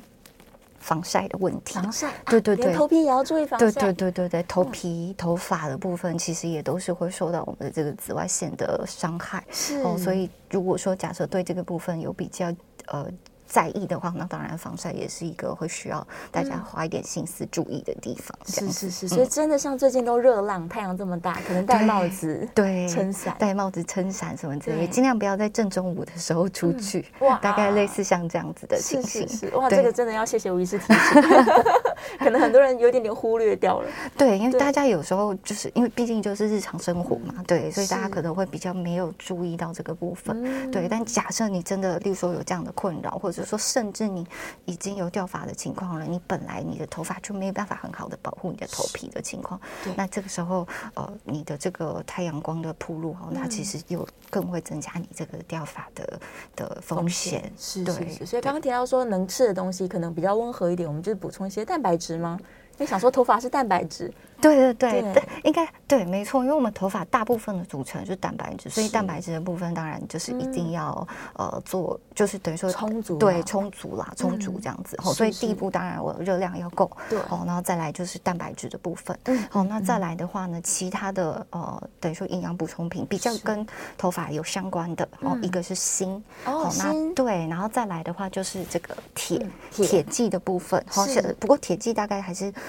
[0.80, 3.70] 防晒的问题，防晒，对对对，头皮也要注意防晒。
[3.70, 9.44] 对对对对对，头皮、头发的部分其实也都是会受到我们的这个紫外线的伤害。
[9.50, 12.52] 是哦，所以如果说假设对这个部分有比较
[12.86, 13.06] 呃。
[13.50, 18.32] 在意的话，那当然防晒也是一个会需要大家花一点心思注意的地方。
[18.46, 27.04] 是是是，所以真的像最近都热浪，太阳这么大，可能戴帽子、对撑伞、戴帽子、撑伞什么之类，尽量不要在正中午的时候出去。
[27.18, 29.26] 哇，大概类似像这样子的情形。
[29.54, 31.22] 哇，这个真的要谢谢吴医师提醒，
[32.20, 33.88] 可能很多人有点点忽略掉了。
[34.16, 40.70] 对，因为大家有时候就是因为毕竟就是日常生活嘛，对，所以大家可能会比较没有注意到这个部分。
[40.70, 43.39] 对，但假设你真的，例如说有这样的困扰，或者。
[43.40, 44.26] 就是说，甚至你
[44.64, 49.60] 已经有掉发的情况了，你本来你的头发就没有办法很好的保护你的头皮的情况，
[49.96, 56.20] 那这个时候，呃，你的这个太阳光的铺路，哦，那其实又更会增加你这个掉发的
[56.54, 57.52] 的风险。
[57.56, 62.38] 是，是，是，所以刚刚提到说，能吃的东西可能比较温和一点，我们就是补充一些蛋白质吗？
[62.80, 64.12] 因为想说头发是蛋白质。
[64.40, 74.96] 对对对对，应该对，没错，因为我们头发大部分的组成就是蛋白质，所以蛋白质的部分当然就是一定要呃做，就是等于说充足，对，充足啦，充足这样子。
[74.98, 83.66] 好，所以第一步当然我热量要够，对，哦，然后再来就是蛋白质的部分，嗯，好，那再来的话呢，其他的呃等于说营养补充品比较跟
[83.98, 91.04] 头发有相关的哦，一个是锌，哦，那对，然后再来的话就是这个铁铁剂的部分，好，
[91.38, 92.50] 不过铁剂大概还是。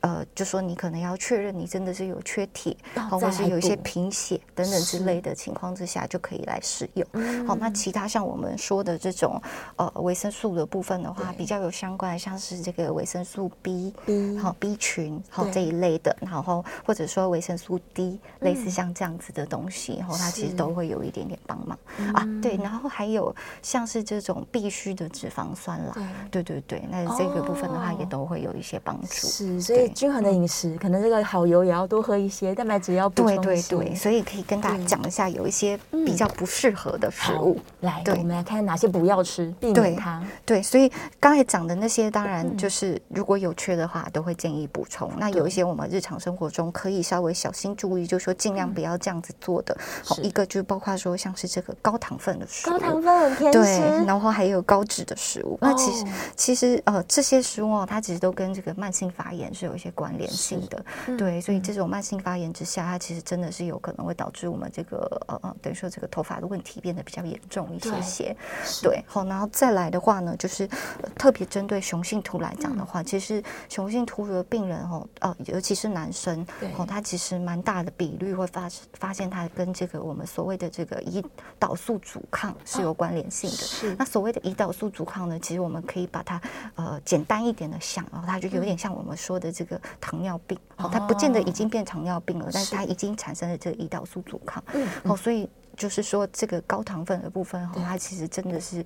[0.00, 7.06] 呃，就说你可能要确认你真的是有缺铁，好或者是有一些贫血等等之类的情况之下，就可以来使用。
[7.46, 9.40] 好，那其他像我们说的这种
[9.76, 13.92] 呃维生素的部分的话，比较有相关的，像是这个维生素 B，
[14.40, 21.78] 好 B 群，好这一类的，然后或者说维生素 D，类似像这样子的东西，然后它其实都会有一点点帮忙
[22.14, 22.24] 啊。
[22.40, 25.94] 对，然后还有像是这种必需的脂肪酸啦，
[26.30, 29.26] 对对对，那这个部分的话也都会有一些帮助。
[29.26, 29.87] 是，所以。
[29.94, 33.40] 均衡的饮食，可能这个好油也要多喝一些，蛋白质要补充。
[33.42, 37.58] 对对对，所以可以跟大家讲一下，有一些比较不适合的食物。
[37.80, 40.22] 来，对，我们来看哪些不要吃，避免它。
[40.44, 45.10] 对，所以刚才讲的那些，当然就是如果有缺的话，都会建议补充。
[45.16, 49.74] 那有一些我们日常生活中可以稍微小心注意，就是说尽量不要这样子做的。
[50.04, 55.58] 好，一个就包括说像是这个高糖分的食物，高糖分很偏食，对，然后还有高脂的食物。
[55.62, 56.04] 那其实
[56.36, 59.77] 其实呃这些食物哦，它其实都跟这个慢性发炎是有。
[59.78, 60.84] 一些关联性的。
[61.16, 68.36] 对，所以这种慢性发炎之下，它其实真的是有可能会导致我们这个呃呃，等于说这个头发的问题变得比较严重一些些。
[68.82, 70.68] 对，好，然后再来的话呢，就是、
[71.02, 76.44] 呃、特别针对雄性秃来讲的话，其实雄性秃的病人哦，呃，尤其是男生，
[76.76, 81.24] 哦，他其实蛮大的比率会发发现他跟这个我们所谓的这个胰
[81.58, 83.56] 岛素阻抗是有关联性的。
[83.56, 86.40] 是，那所谓的胰岛素阻抗呢，其实我们可以把它
[86.76, 89.67] 呃简单一点的想，然后它就有点像我们说的这个
[90.00, 94.62] 糖尿病，哦，它不见得已经变糖尿病了，但是它已经产生了这个胰岛素阻抗。
[94.72, 95.48] 嗯，哦，所以。
[95.78, 98.84] 就是说，这个高糖分的部分哈，它其实真的是，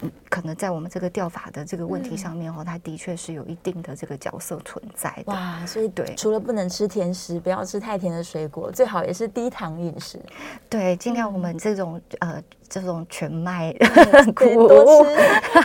[0.00, 5.32] 嗯，可能在我们这个掉法的这个问题上面哈，它的确是有一定的这个角色存在的。
[5.32, 10.18] 哇，所以对，除了不能吃甜食，不要吃太甜的水果，最好也是低糖饮食。
[10.70, 13.70] 对，尽量我们这种呃这种全麦
[14.34, 15.16] 谷 多吃，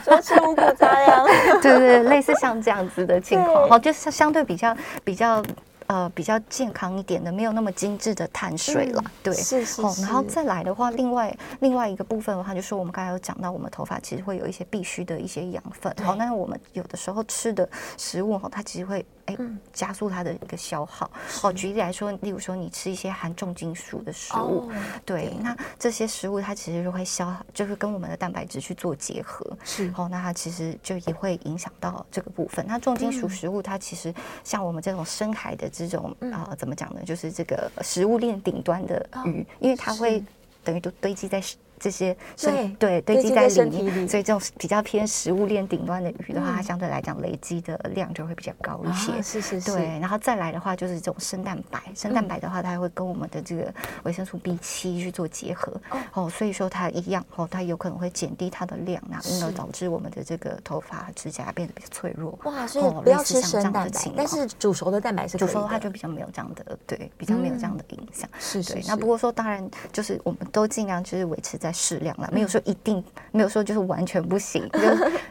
[0.04, 1.26] 多吃五谷杂粮。
[1.64, 5.42] 对对，类似像这样子的 情况，哈，就是相对比较比较。
[5.88, 10.02] 呃，比较健康一点的，没有那么精致的碳水了，嗯、对，是是，是。
[10.02, 19.06] 然后再来的话，另外另外一个部分的话，就是我们刚才有讲到，我们头发其实会有一些必须的一些养分，好，那我们有的时候吃的食物哈，它其实会。
[19.26, 19.38] 哎，
[19.74, 21.10] 加速它的一个消耗。
[21.44, 24.72] 哦，举例来说，例如说你吃一些含重金属的食物，
[25.06, 29.92] 对，那这些食物它其实就会消耗，就是跟我们的蛋白质去做结合，是。
[29.98, 32.66] 哦，那它其实就也会影响到这个部分。
[32.68, 37.02] 那重金属食物它其实像我们这种深海的这种啊，怎么讲呢？
[37.06, 40.24] 就是这个食物链顶端的鱼，因为它会
[40.64, 41.42] 等于都堆积在。
[41.80, 49.22] 这些对对堆积在里面，所以这种比较偏食物链顶端的鱼的话，它相对来讲累积的量就会比较高一些。
[49.22, 49.72] 是是是。
[49.72, 55.74] 对，然后再来的话就是这种生蛋白，生蛋白的话，它会跟我们的这个维生素 B 七去做结合。
[56.14, 62.38] 哦，所以说它一样哦，它有可能会减低它的量，那因而导致我们的这个头发指甲变得比较脆弱。
[62.44, 68.30] 哇，所以不要吃生蛋白，但是煮熟的蛋白是煮熟的话就比较没有这样的对，比较没有这样的影响。
[68.40, 68.80] 是是。
[68.88, 74.70] 那不过说当然就是我们都尽量就是维持在适量了，没有说一定，没有说就是完全不行。
[74.74, 74.80] 就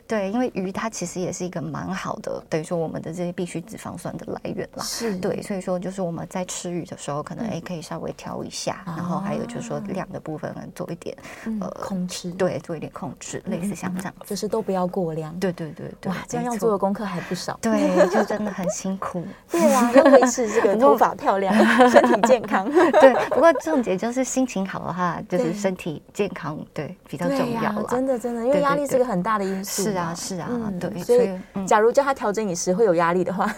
[0.07, 4.83] 对，因为鱼它其实也是一个蛮好的，等于说我们的这些必需脂肪酸的来源啦。
[4.85, 11.17] 是，对，所以说就是我们在吃鱼的时候，可能哎可以稍微调一下，然后还有就是说量的部分做一点
[11.61, 15.39] 呃控制，对，做一点控制，类似像这样，就是都不要过量。
[15.39, 17.59] 对对对对，哇，这样要做的功课还不少。
[17.63, 19.25] 对，就真的很辛苦。
[19.51, 21.55] 对啊，要维持这个 头发漂亮，
[21.91, 22.71] 身体健康。
[22.71, 26.59] 对，不过重点就是心情好的话，就是身体健康。
[26.73, 27.85] 对，比较重要了。
[27.89, 29.83] 真的，真的，因为压力是个很大的因素。
[29.83, 30.49] 是啊，是啊，
[30.81, 30.91] 对。
[31.03, 33.51] 所以，假如叫他调整饮食会有压力的话，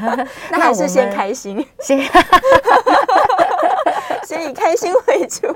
[0.50, 1.98] 那还是先开心， 先，
[4.24, 5.46] 先以开心为主。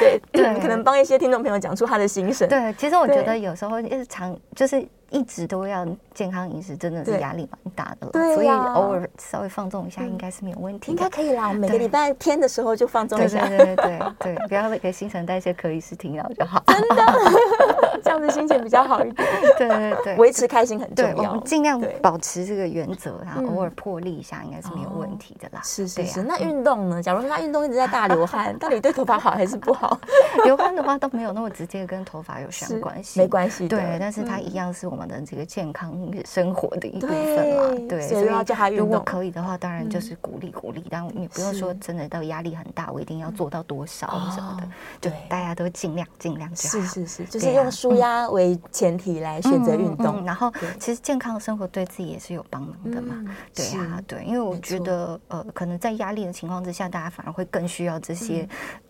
[0.00, 2.48] 对对，可能帮一些听众朋友讲出他的心声。
[2.48, 4.86] 对，其实我觉得有时候日常就是。
[5.10, 8.12] 一直都要健康饮食，真的是压力蛮大的了。
[8.12, 10.90] 对，所以偶尔稍微放纵一下，应该是没有问题。
[10.92, 13.46] 应该可以啦，我每个礼拜天的时候就放纵一下。
[13.48, 16.62] 对对对对， 不要给新陈代谢可以是停药就好。
[16.66, 17.04] 真的，
[18.04, 19.28] 这样子心情比较好一点。
[19.56, 21.30] 对对对，维持开心很重要。
[21.30, 25.62] 我们尽量保持这个原则，然后偶尔破例一下，应该是没有问题的啦。
[25.64, 26.22] 是是是。
[26.22, 27.02] 那运动呢？
[27.02, 29.98] 假如说他运动一直在大流汗， 到底对头发好还是不好？
[30.44, 33.66] 流汗的话倒没有那么直接跟头发有相关系，没关系。
[33.66, 34.97] 对，但是它一样是我们。
[34.98, 38.84] 我们的这个健康生活的一部分嘛，对，所以要叫他运动。
[38.84, 44.68] 如果可以的话，当然就是鼓励鼓励，但你不用说真的到压力很大，我一定要做到多少什么的，
[45.00, 46.84] 对，大家都尽量尽量就好。
[46.84, 50.24] 是是是，就是用舒压为前提来选择运动。
[50.24, 53.24] 然后，其实健康的生活对自己也是有帮忙的嘛。
[53.54, 58.48] 对啊，对，因为我觉得呃，可能在压力的情况之下，大家反而会更需要这些。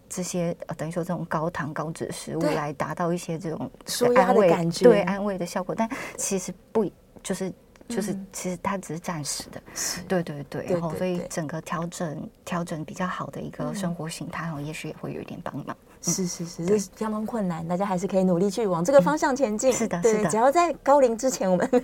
[0.09, 3.71] 这些呃，等于说这种高糖高脂的食物来达到一些这种
[4.17, 6.91] 安慰感觉，对安慰的效果，但其实不
[7.23, 7.53] 就是
[7.89, 9.63] 就是其实它只是暂时的，
[10.07, 15.77] 对对对，然后所以整个调整调整比较好的一个生活形态，然后也许也会有一点帮忙。
[16.01, 19.73] 是是是，这是相当困难，大家还是可以努力去往这个方向前进。
[19.73, 21.69] 是的，是的，只要在高龄之前，我们。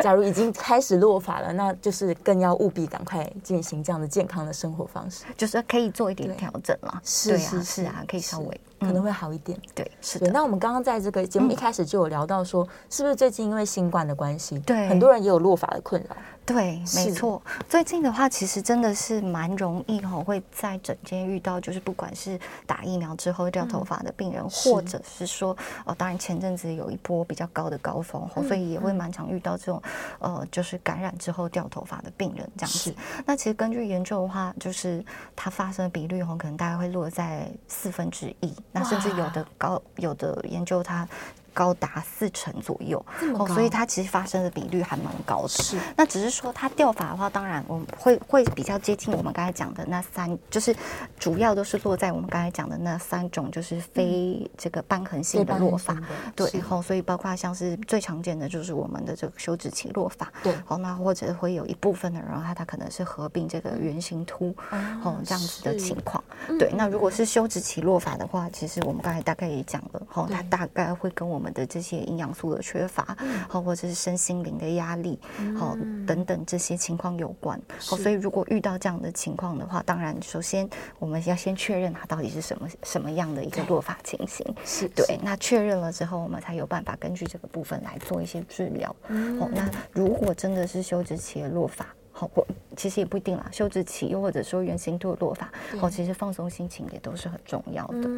[0.00, 7.00] 假如已经开始落发了，那就是更要务必赶快进行这样的健康的生活方式，就是可以做一点调整嘛。
[7.02, 9.58] 是是是啊，可以稍微可能会好一点。
[9.74, 10.30] 对，是的。
[10.30, 16.14] 那我们刚刚在这个节目一开始就有聊到说，是不是最近因为新冠的关系，对很多人也有落发的困扰？
[16.46, 17.40] 对，没错。
[17.68, 29.82] 最近的话，其实真的是蛮容易哈，会在整间遇到，就是不管是打疫苗之后掉头发的病人，或者是说，哦，当然前阵子有一波比较高的高峰，所以也会蛮常遇到这种，
[30.18, 32.94] 呃，就是感染之后掉头发的病人这样子。
[33.24, 35.02] 那其实根据研究的话，就是
[35.34, 41.08] 它发生的比率哈，可能大概会落在四分之一，那甚至有的高有的研究它。
[41.54, 43.02] 高达四成左右，
[43.38, 45.48] 哦，所以它其实发生的比率还蛮高的。
[45.48, 50.74] 是，那只是说它掉法的话，当然我们会会比较接近我们刚才讲的那三，就是
[51.18, 55.96] 主要都是落在我们刚才讲的那三种，就是非这个瘢痕性的落法。
[56.34, 60.32] 对，然后所以包括像是最常见的就是我们的这个休止期落法。
[60.42, 64.54] 对，好，那或者会有一部分的人，他他可能是合并这个圆形突，
[65.02, 66.22] 哦，这样子的情况。
[66.58, 73.16] 对，那如果是休止期落法的话，其实我们刚才大概也讲了，哈，它大概会跟我们的这些营养素的缺乏，
[73.48, 75.18] 好，或者是身心灵的压力，
[75.58, 75.76] 好，
[76.06, 77.60] 等等这些情况有关。
[77.78, 80.68] 好，所以如果遇到这样的情况的话，当然首先
[80.98, 84.46] 我们要先确认它到底是什么什么样的一个落法情形。
[84.64, 88.94] 是对，那确认了之后，我们才有办法根据这个部分来做一些治疗。
[89.08, 93.46] 哦，那如果真的是休止期的落法，好，我，其实也不一定啦。
[93.50, 98.08] 休止期又或者说原型度的落法，哦，其实放松心情也都是很重要的。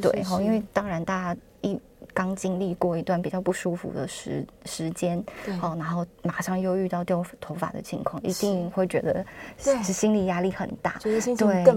[0.00, 1.80] 对，好，因为当然大家一。
[2.14, 5.18] 刚经历过一段比较不舒服的时时间，
[5.62, 9.24] 哦，然后马上又遇到掉头发的情况，一定会觉得
[9.56, 11.00] 是心理压力很大。
[11.02, 11.14] 对，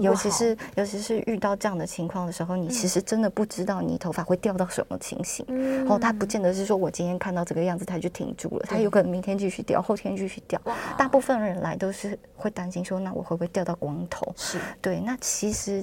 [0.02, 5.46] 尤其是尤其是遇到这样的情况的时候，你其实真的不知道你头发会掉到什么情形。
[5.88, 10.60] 哦，他不见得是说我今天看到这个样子，他就停住了，他有可能明天继续掉，后天继续掉。
[10.98, 14.30] 大部分人来都是会担心说，那我会不会掉到光头？
[14.36, 15.82] 是对，那其实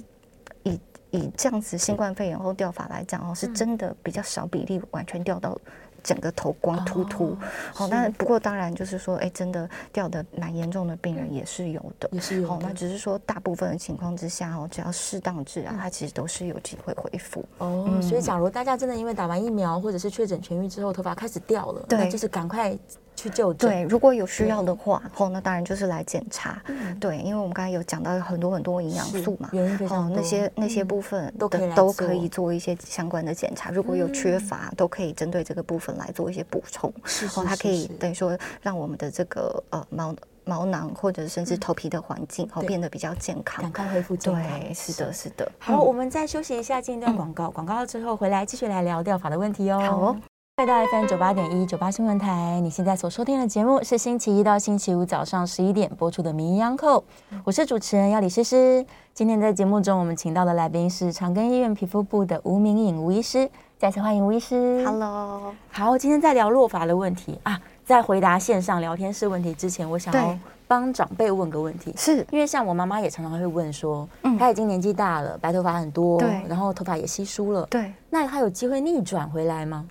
[0.61, 0.79] 以。
[1.13, 5.55] 以这样子新冠肺炎后掉发来讲哦，是真的比较少比例完全掉到
[6.03, 7.37] 整个头光秃秃。
[7.71, 12.47] 好，那不过当然就是说，哎，真的掉的蛮严重的病人也是有的，也是有。
[12.47, 17.45] 好，那只是说大部分的情况之下哦，只要适当治疗，它其实都是有机会恢复。
[17.59, 22.75] 哦，所以假如大家真的因为打完疫苗或者是确诊痊愈之后头发开始掉了，对，就是赶快。
[23.23, 26.61] 去就对，如果有需要的话，后那当然就是来检查。
[26.99, 29.49] 对，因为我们刚才有讲到很多很多营养素嘛，
[29.89, 33.71] 哦，那些那些部分都都可以做一些相关的检查。
[33.71, 36.93] 如果有缺乏，都可以针对这个部分来做一些补充。
[37.35, 44.43] 哦，它可以等于说让我们的这个呃毛毛囊或者甚至头皮的环境哦变得比较健康，赶快恢复健康。
[44.43, 45.49] 对，是的，是的。
[45.59, 47.49] 好，我们再休息一下，进一段广告。
[47.49, 49.79] 广告之后回来继续来聊掉发的问题哦。
[49.79, 50.32] 好。
[50.57, 56.99] 来到 FM 九八点一九八新闻台，你现在所收听的节目是星期一到星期五早上十一点播出的《名医央叩》，
[57.43, 58.85] 我是主持人要李诗诗。
[59.15, 63.49] 今天在节目中，我们请到的来宾是长庚医院皮肤部的吴明颖吴医师，
[63.79, 64.85] 再次欢迎吴医师。
[64.85, 70.37] Hello，好，今天在聊落发的问题啊，在回答线上聊天室问题之前，我想要
[70.67, 79.83] 帮长辈问个问题，是因为像我妈妈也常常会问说，嗯，她已经年纪大了，白头发很多，对，然后头发也稀疏了，对，那她有机会逆转回来吗？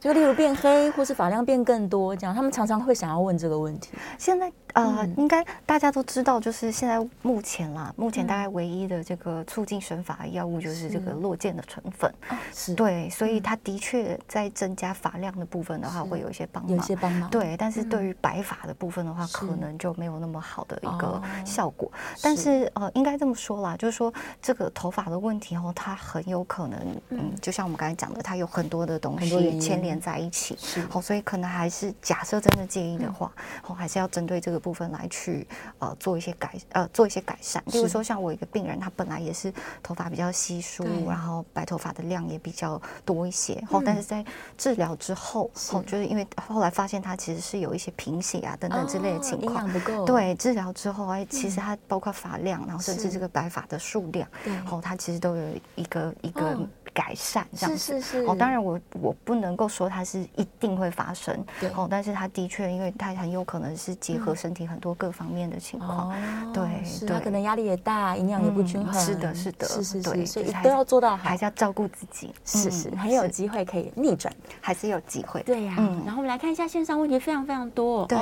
[0.00, 3.90] 就例如变黑，或是发量变更多，这样他们常常会想要问这个问题。
[4.18, 4.50] 现在。
[4.74, 12.12] 呃，嗯、应该大家都知道，就是现在目前啦，目前大概唯一的这个促进生发的药物就是这个落健的成分。
[12.54, 17.28] 是，对，所以它的确在增加发量的部分的话，会有一些帮忙，有些帮忙。
[17.30, 21.90] 对，但是对于白发的部分的话，可能就没有那么好的一个效果。
[22.22, 30.56] 但是呃，应该这么说啦，就是说这个头发的问题哦，它很有可能，嗯，就像我们刚才讲的，它有很多的东西牵连在一起。
[30.60, 33.32] 是，哦，所以可能还是假设真的介意的话，
[33.66, 34.59] 哦，还是要针对这个。
[34.60, 35.44] 部分来去
[35.80, 39.52] 呃做一些改呃做一些改善，比如说像我一个病人，他本来也是
[39.82, 44.24] 头发比较稀疏，然后白头发的量也比较多一些，后但是在
[44.56, 49.68] 治疗之后，后就是因为后来发现他其实是有一些贫血啊等等之类的情况。
[50.04, 55.44] 对，治疗之后哎，其实他包括发量，然后甚至这个白发的数量，然后他其实都有
[55.74, 56.56] 一个一个。
[56.92, 57.78] 改善这样子。
[57.78, 58.22] 是是。
[58.22, 61.70] 是哦，当然我我不能够说它是一定会发生，对。
[61.70, 66.12] 哦，但是它的确，因为它很有可能是结合身体很多各方面的情况，
[66.52, 66.62] 对，
[67.06, 75.74] 他可能压力也大，营养也不均衡，是的，是的，是是是，所以都要做到好，还是要照顾自己，是是，很有机会可以逆转，还是有机会，对呀。
[76.04, 78.18] 然后我们来看一下线上问题，非常非常多，对。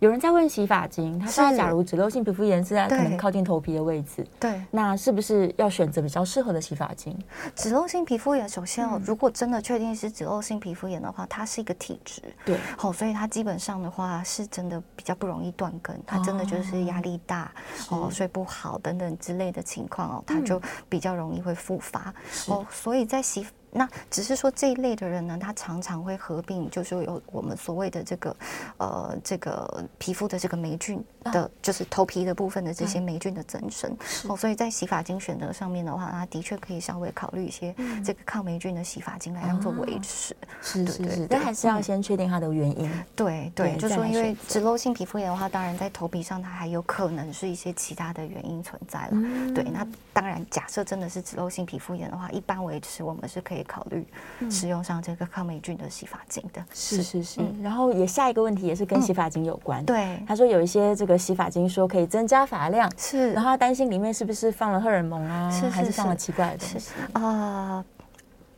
[0.00, 7.16] 有人在问洗发精，他说：“假如脂漏性皮肤炎是在可能靠近头皮的位置，对，那是不是要选择比较适合的洗发精？”
[7.56, 17.50] 脂漏性皮肤炎，首先哦，如果真的确定是脂漏性皮肤炎的话，它是一个体质，对，好，所以它基本上的话是真的比较不容易断根，它真的就是压力大
[17.90, 22.14] 哦，睡不好等等之类的情况哦，它就比较容易会复发。
[22.46, 23.44] 哦，所以在洗。
[23.70, 28.36] 那只是说这一类的人呢，他常常会合并，就是有我们所谓的这个，
[28.78, 33.94] 呃，这个皮肤的这个霉菌的，就是头皮的部分的这些霉菌的增生。
[34.26, 40.34] 哦，所以在洗发精选择上面的话，他的确可以稍微考虑一些这个抗霉菌的洗发精来当做维持。
[40.62, 42.90] 是是是，但还是要先确定它的原因。
[43.14, 49.52] 对对，就说因为脂漏性皮肤炎的话，当然在头皮上它还有可能是一些其他的原因存在了。
[49.54, 53.57] 对，那当然假设真的是脂漏性皮肤炎的话，一般维持我们是可以。
[53.58, 54.06] 以考虑
[54.50, 56.64] 使用上这个抗霉菌的洗发精的。
[56.72, 57.40] 是是是。
[57.62, 59.84] 然后也下一个问题也是跟洗发精有关。
[59.84, 66.92] 对，他说有一些这个洗发精说可以增加发量，是，然后他担心里面是不是放了荷尔蒙啊，是还是放了奇怪的东西？
[67.12, 67.84] 啊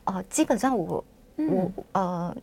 [0.04, 1.04] 哦，基本上我
[1.36, 2.36] 我呃，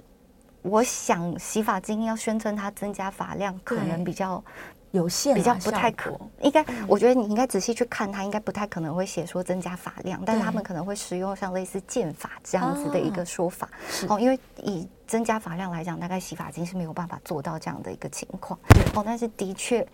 [0.61, 4.43] 我想洗发精要宣称它增加发量，可能比较。
[4.91, 13.69] 有限，比较不太可，应该我觉得你应该仔细去看，它应该不太可能会写说增加发量，但是他们可能会使用像类似剑法这样子的一个说法。
[14.07, 18.57] 哦，因为以增加发量来讲，大概洗发精是没有办法做到这样的一个情况。
[18.95, 19.85] 哦，但是的确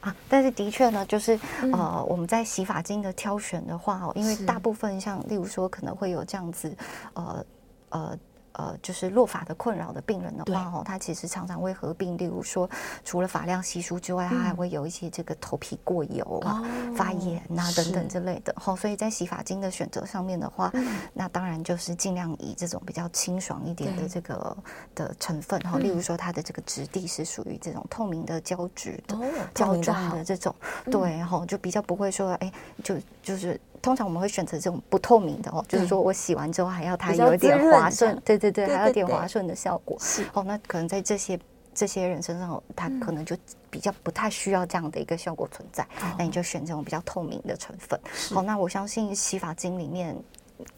[0.00, 1.38] 啊，但是的确呢，就是
[1.72, 6.74] 呃，我们在洗发精的挑选的话，哦，因为大部分像例如说可能会有这样子，
[7.14, 7.44] 呃
[7.88, 8.18] 呃。
[8.54, 12.68] 呃，就是落发的困扰的病人的话，哦，他其实常常会合并，例如说，
[13.04, 16.62] 除了发量稀疏之外，他还会有一些这个头皮过油啊、
[16.96, 18.54] 发炎啊等等之类的。
[18.56, 20.72] 哈，所以在洗发精的选择上面的话，
[21.12, 24.56] 那当然就是尽量以这种比较清爽一点的这个
[24.94, 29.18] 的成分哈，例如说它的这个质地是属于这种透明的胶质的
[29.52, 32.52] 胶状的这种，对，哈，就比较不会说，哎，
[32.82, 33.60] 就就是。
[33.84, 39.94] 通常我们会选择这种不透明的哦，就是说我洗完之后还要它有一点滑顺，对对对，还有点滑顺的效果。
[40.00, 41.38] 是哦，那可能在这些
[41.74, 43.36] 这些人身上，他可能就
[43.68, 45.86] 比较不太需要这样的一个效果存在。
[46.16, 48.00] 那你就选这种比较透明的成分。
[48.32, 50.16] 好，那我相信洗发精里面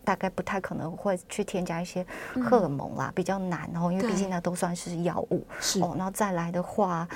[0.03, 2.05] 大概不太可能会去添加一些
[2.43, 5.45] 荷尔蒙啦，比较难哦，因为毕竟那都算是药物。
[5.61, 7.07] 是哦，然后再来的话。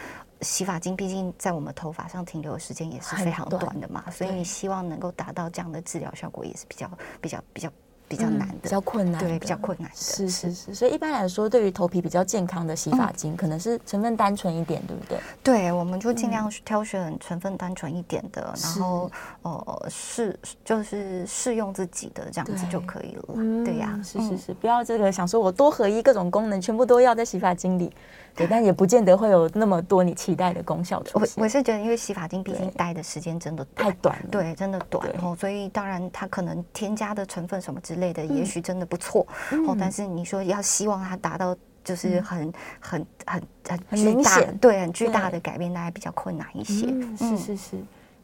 [0.42, 7.70] 洗发精毕竟在我们头发上停留的时间也是非常短的嘛，所以你希望能够达到这样的治疗效果也是比较比较比较
[8.08, 9.96] 比较难的，比较困难，对，比较困难的。
[9.96, 15.20] 是是是，所以一般来说，对于头皮比较健康的洗发精，可能是成分单纯一点，对不对？
[15.44, 19.08] 对，我们就尽量挑选成分单纯一点的，然后
[19.42, 23.34] 呃试就是试用自己的这样子就可以了。
[23.64, 27.92] 对呀，是是是，不要这个想说我多合一各种功能全部都要在洗发精里。
[28.34, 31.34] 对，但也不见得会有那么多你期待的功效出现。
[31.36, 39.26] 我我是觉得，因为洗发精毕竟待的时间真的太短了，对，真的短，然后所以当然它可能添加的成分什么之类的，也许真的不错，
[39.66, 46.86] 哦，但是你说要希望它达到就是很很很很巨大，对，很巨大的改变，那还比较困难一些。
[47.16, 47.76] 是是是。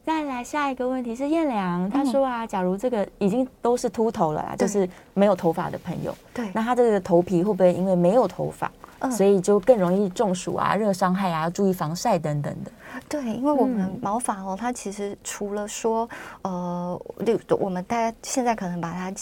[0.04, 8.70] 再来下一个问题是燕良，他说啊，假如这个已经都是秃头了啦，就是没有头发的朋友，对，那他这个头皮会不会因为没有头发？
[9.10, 12.70] 所以就更容易中暑啊、热伤害啊，要注意防晒等等的。
[13.08, 16.08] 对，因为我们毛发哦，它其实除了说，
[16.42, 19.12] 呃，例如我们大家现在可能把它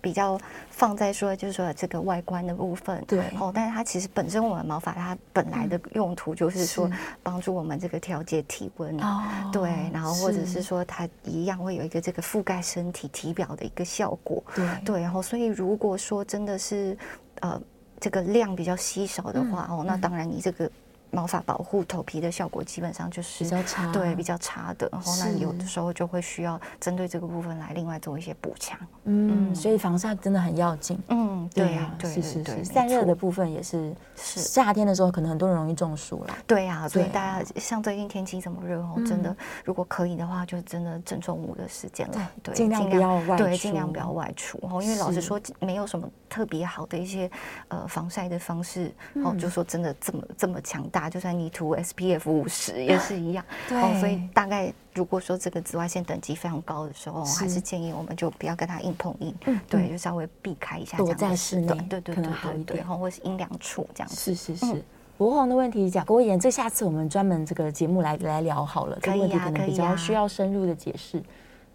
[0.00, 0.36] 比较
[0.68, 6.90] 放在说，就是说这个外观的部分，对哦，但是它其实本身我们毛发它本来的用途就是说
[7.22, 16.98] 帮助我们这个调节体温，哦，对，然后或者是说它一样会有一个这个覆盖身体体表的一个效果，对对，然后所以如果说真的是
[17.40, 17.60] 呃。
[18.02, 20.68] 这个量比较稀少的话，哦，那当然你这个。
[21.14, 24.88] 毛发保护头皮的效果基本上就是比较差，对，比较差的。
[24.90, 28.78] 然后那有的时候就会需要针对这个部分来另外做一些补强。
[29.04, 30.98] 嗯，所以防晒真的很要紧。
[31.08, 32.64] 嗯，对呀，对对对。
[32.64, 36.34] 散热的部分也是，是夏天的时候可能很多人容易中暑了。
[36.46, 39.36] 对呀，所以大家像最近天气这么热哦，真的
[39.66, 42.30] 如果可以的话，就真的正中午的时间了。
[42.42, 43.36] 对，尽量不要外。
[43.36, 44.58] 对，尽量不要外出。
[44.62, 47.30] 哦，因为老实说，没有什么特别好的一些
[47.68, 48.90] 呃防晒的方式。
[49.24, 51.01] 哦，就说真的这么这么强大。
[51.08, 64.16] 就算你涂 SPF 五十 也是一样，对，所以大概如果说这个紫外线等级非常高的时候，还是建议我们就不要跟它硬碰硬，嗯对，就稍微避开一下，躲在室内，对对，可能好一点，然后或是阴凉处这样子。
[64.16, 64.82] 是是是，
[65.16, 71.22] 国红的问题讲过一点，这下次我们专门这个节目来来聊好了，这个问题可能比较需要深入的解释。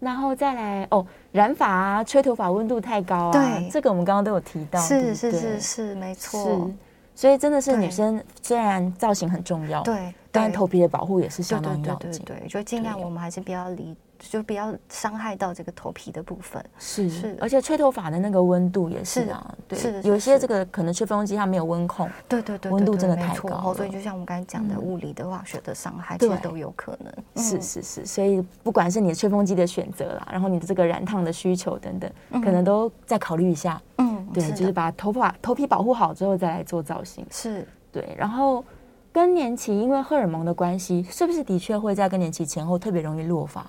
[0.00, 6.70] 然后再来哦，染发啊，吹头发温度太高啊，对，这个我们刚刚都有提到，是是是是，没错。
[7.18, 12.12] 所以真的是女生，虽然造型很重要，对，但头皮的保护也是相当要紧。
[12.12, 13.92] 对对对，就尽量我们还是不要离。
[14.20, 27.44] 就比较伤害到这个头皮的部分，是是，而且吹头发的那个温度也是啊，对，是有些这个可能吹风机它没有温控，对对对，温度真的太高，所以就像我们刚才讲的，物理的、化学的伤害，其实都有可能。
[27.44, 32.10] 是是是，所以不管是你的吹风机的选择啦，然后你的这个染烫的需求等等，
[32.42, 33.80] 可能都再考虑一下。
[33.98, 37.26] 嗯，对，就是把头发头皮保护好之后再来做造型。
[37.30, 38.64] 是对，然后
[39.12, 43.64] 更年期因为荷尔蒙的关系，是不是的确会在更年期前后特别容易落发？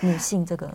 [0.00, 0.68] 女性这个，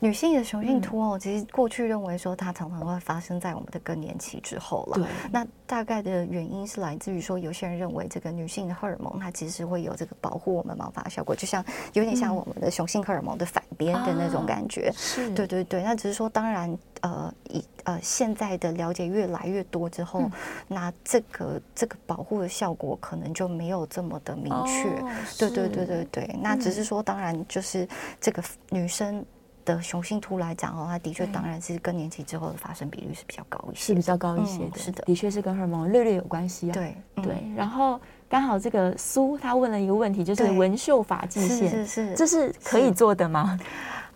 [0.00, 4.96] 女性的雄性秃哦，其实过去认为说它常常会发生在我们的更年期之后了。
[4.96, 14.92] 对，那大概的原因是来自于说，有些人认为这个女性的荷尔蒙它其实会有这个保护我们毛发的效果，就像有点像我们的雄性荷尔蒙的反边的那种感觉。
[14.96, 15.82] 是，对对对。
[15.82, 20.30] 那只是说，当然，呃，以呃现在的了解越来越多之后，
[20.68, 24.90] 那这个这个保护的效果可能就没有这么的明确。
[25.38, 26.36] 对对对对对。
[26.42, 27.88] 那只是说，当然就是
[28.20, 29.24] 这个女生。
[29.66, 36.72] 的雄性秃来讲哦，它的确当然是更年期之后的发生比率是比较高一些，是比较高一些的，嗯、是的，的确是跟荷尔蒙略略有关系啊。
[36.72, 43.58] 对、嗯、对，然后刚好这个苏他问了一个问题，就是纹绣发际线，是是是，这是可以做的吗？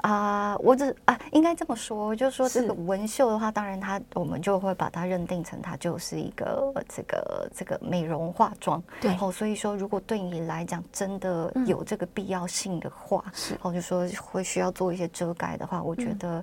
[0.02, 16.42] 啊，我只啊，应该这么说，就是说这个纹绣的话，当然它我们就会把它认定成它就是一个这个这个美容化妆，对，哦，所以说如果对你来讲真的有这个必要性的话，是，哦，就说会需要做一些遮盖的话，我觉得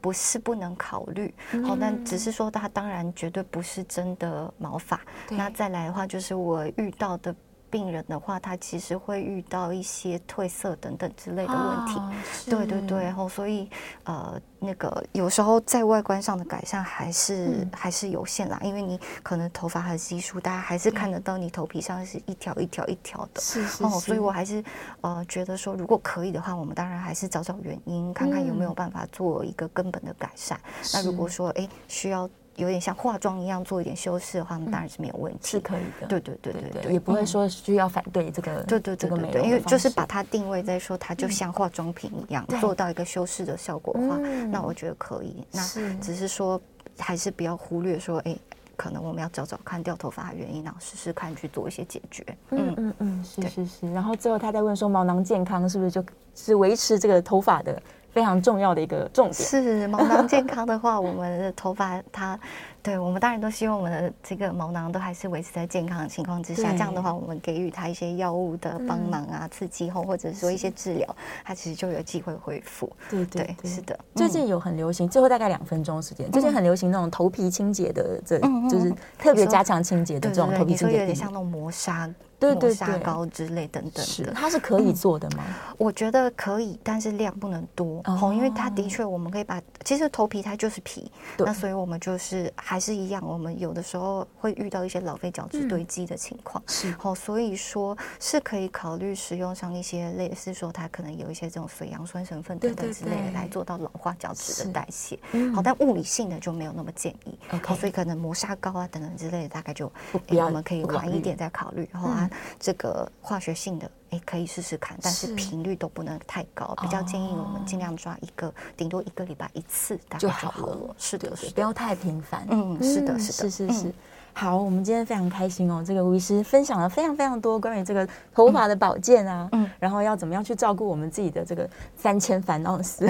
[0.00, 1.34] 不是不能考虑，
[1.66, 5.00] 好，但只是说它当然绝对不是真的毛发，
[5.30, 7.34] 那再来的话就是我遇到的。
[7.70, 12.12] 病人的话，他其实会遇到一些褪色等等之类的问题，哦、
[12.46, 13.68] 对对对，然后所以
[14.04, 24.62] 呃，那个有时候在外观上的改善还是、嗯、还是有限啦，因为你可能头发很稀疏，大家还是看得到你头皮上是一条一条一条的，是是是，哦，所以我还是
[25.00, 30.58] 呃觉得说，如果可以的话，我们当然还是找找原因，看看有没有办法做一个根本的改善。
[30.64, 32.28] 嗯、那如果说哎需要。
[32.58, 36.06] 有点像化妆一样做一点修饰的话，那当然是没有问题，是可以的。
[36.08, 38.62] 对对对对对，也不会说需要反对这个。
[38.64, 44.16] 对对这个美容，因为就是把它定位在说它就像化妆品一样，做到一个修饰的效果的话，
[44.50, 45.46] 那我觉得可以。
[45.52, 45.62] 那
[46.00, 46.60] 只是说
[46.98, 48.36] 还是不要忽略说，哎，
[48.76, 52.24] 可能我们要找找看掉头发的原因，然后试试看去做一些解决。
[52.50, 53.92] 嗯嗯嗯，是是是。
[53.92, 56.04] 然后最后他在问说，毛囊健康是不是就
[56.34, 57.80] 是维持这个头发的？
[58.12, 62.38] 非常重要的一个重点是毛囊健康的话，我们的头发它，
[62.82, 66.72] 对我们当然都希望我们的这个毛囊都还是维持在健康的情况之下。
[66.72, 72.90] 这样的话，我们给予它一些药物的帮忙啊、刺激后，或者说一些治疗，它其实就有机会恢复。
[73.10, 73.98] 对对，是的。
[74.14, 78.38] 最近有很流行，最后大概两分钟时间，最近很流行那种头皮清洁的，这
[78.70, 82.08] 就是特别加强清洁的这种头皮清洁，有点像那种磨砂。
[82.38, 85.44] 对对对，磨砂膏之类等等的，它是可以做的吗？
[85.76, 96.94] 我觉得可以，但是量不能多哦，因为它的确我们可以把，其实头皮它就是皮，那所以我们就是还是一样，我们有的时候会遇到一些老废角质堆积的情况，是。
[97.02, 105.18] 哦，所以说是可以考虑使用上一些类似说它可能有一些这种水杨酸成分等等之类的来做到老化角质的代谢，
[105.54, 109.90] 好，但物理性的就没有那么建议，好，所以可能磨砂膏啊等等之类的大概就
[110.28, 112.27] 我们可以晚一点再考虑，然后啊。
[112.58, 120.94] 这个化学性的，哎，可以试试看，但是频率都不能太高，比较建议我们尽量抓一个，顶多一个礼拜一次大概就好了。
[120.98, 122.46] 是的，是不要太频繁。
[122.50, 123.94] 嗯，是的，是的，是是是。
[124.38, 133.04] 好，我们今天非常开心哦，这个吴医师分享了非常非常多关于这个头发的保健啊，嗯，然后要怎么样去照顾我们自己的这个三千烦恼丝。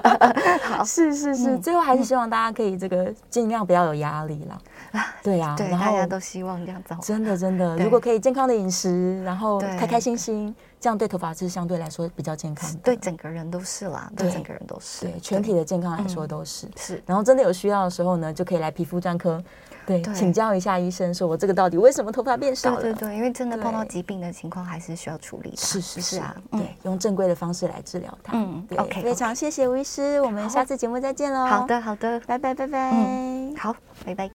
[0.60, 5.02] 好，是是是，最后还是希望大家可以这个尽量不要有压力啦。
[5.22, 6.94] 对呀，对，大家都希望这样子。
[7.00, 12.78] 真的，真的，如果可以健康的饮食，然后开开心心，这样对头发是相对来说比较健康的。
[12.84, 16.68] 对整个人都是啦，对整个人都是，对全体的健康来说都是。
[16.76, 19.42] 是，然后真的有需要的时候呢，就可以来皮肤专科，
[19.88, 22.82] 对，请教一下医生，说我这个到底为什么头发变少了？
[22.82, 25.56] 对对对，因为真的碰到疾病的情况，还是需要处理的。
[25.56, 28.32] 是是是啊，对，用正规的方式来治疗它。
[28.36, 31.46] 嗯，OK，非常谢谢吴医师，我们下次节目再见喽。
[31.46, 32.90] 好的好的，拜拜拜拜。
[32.92, 33.74] 嗯，好，
[34.04, 34.26] 拜拜。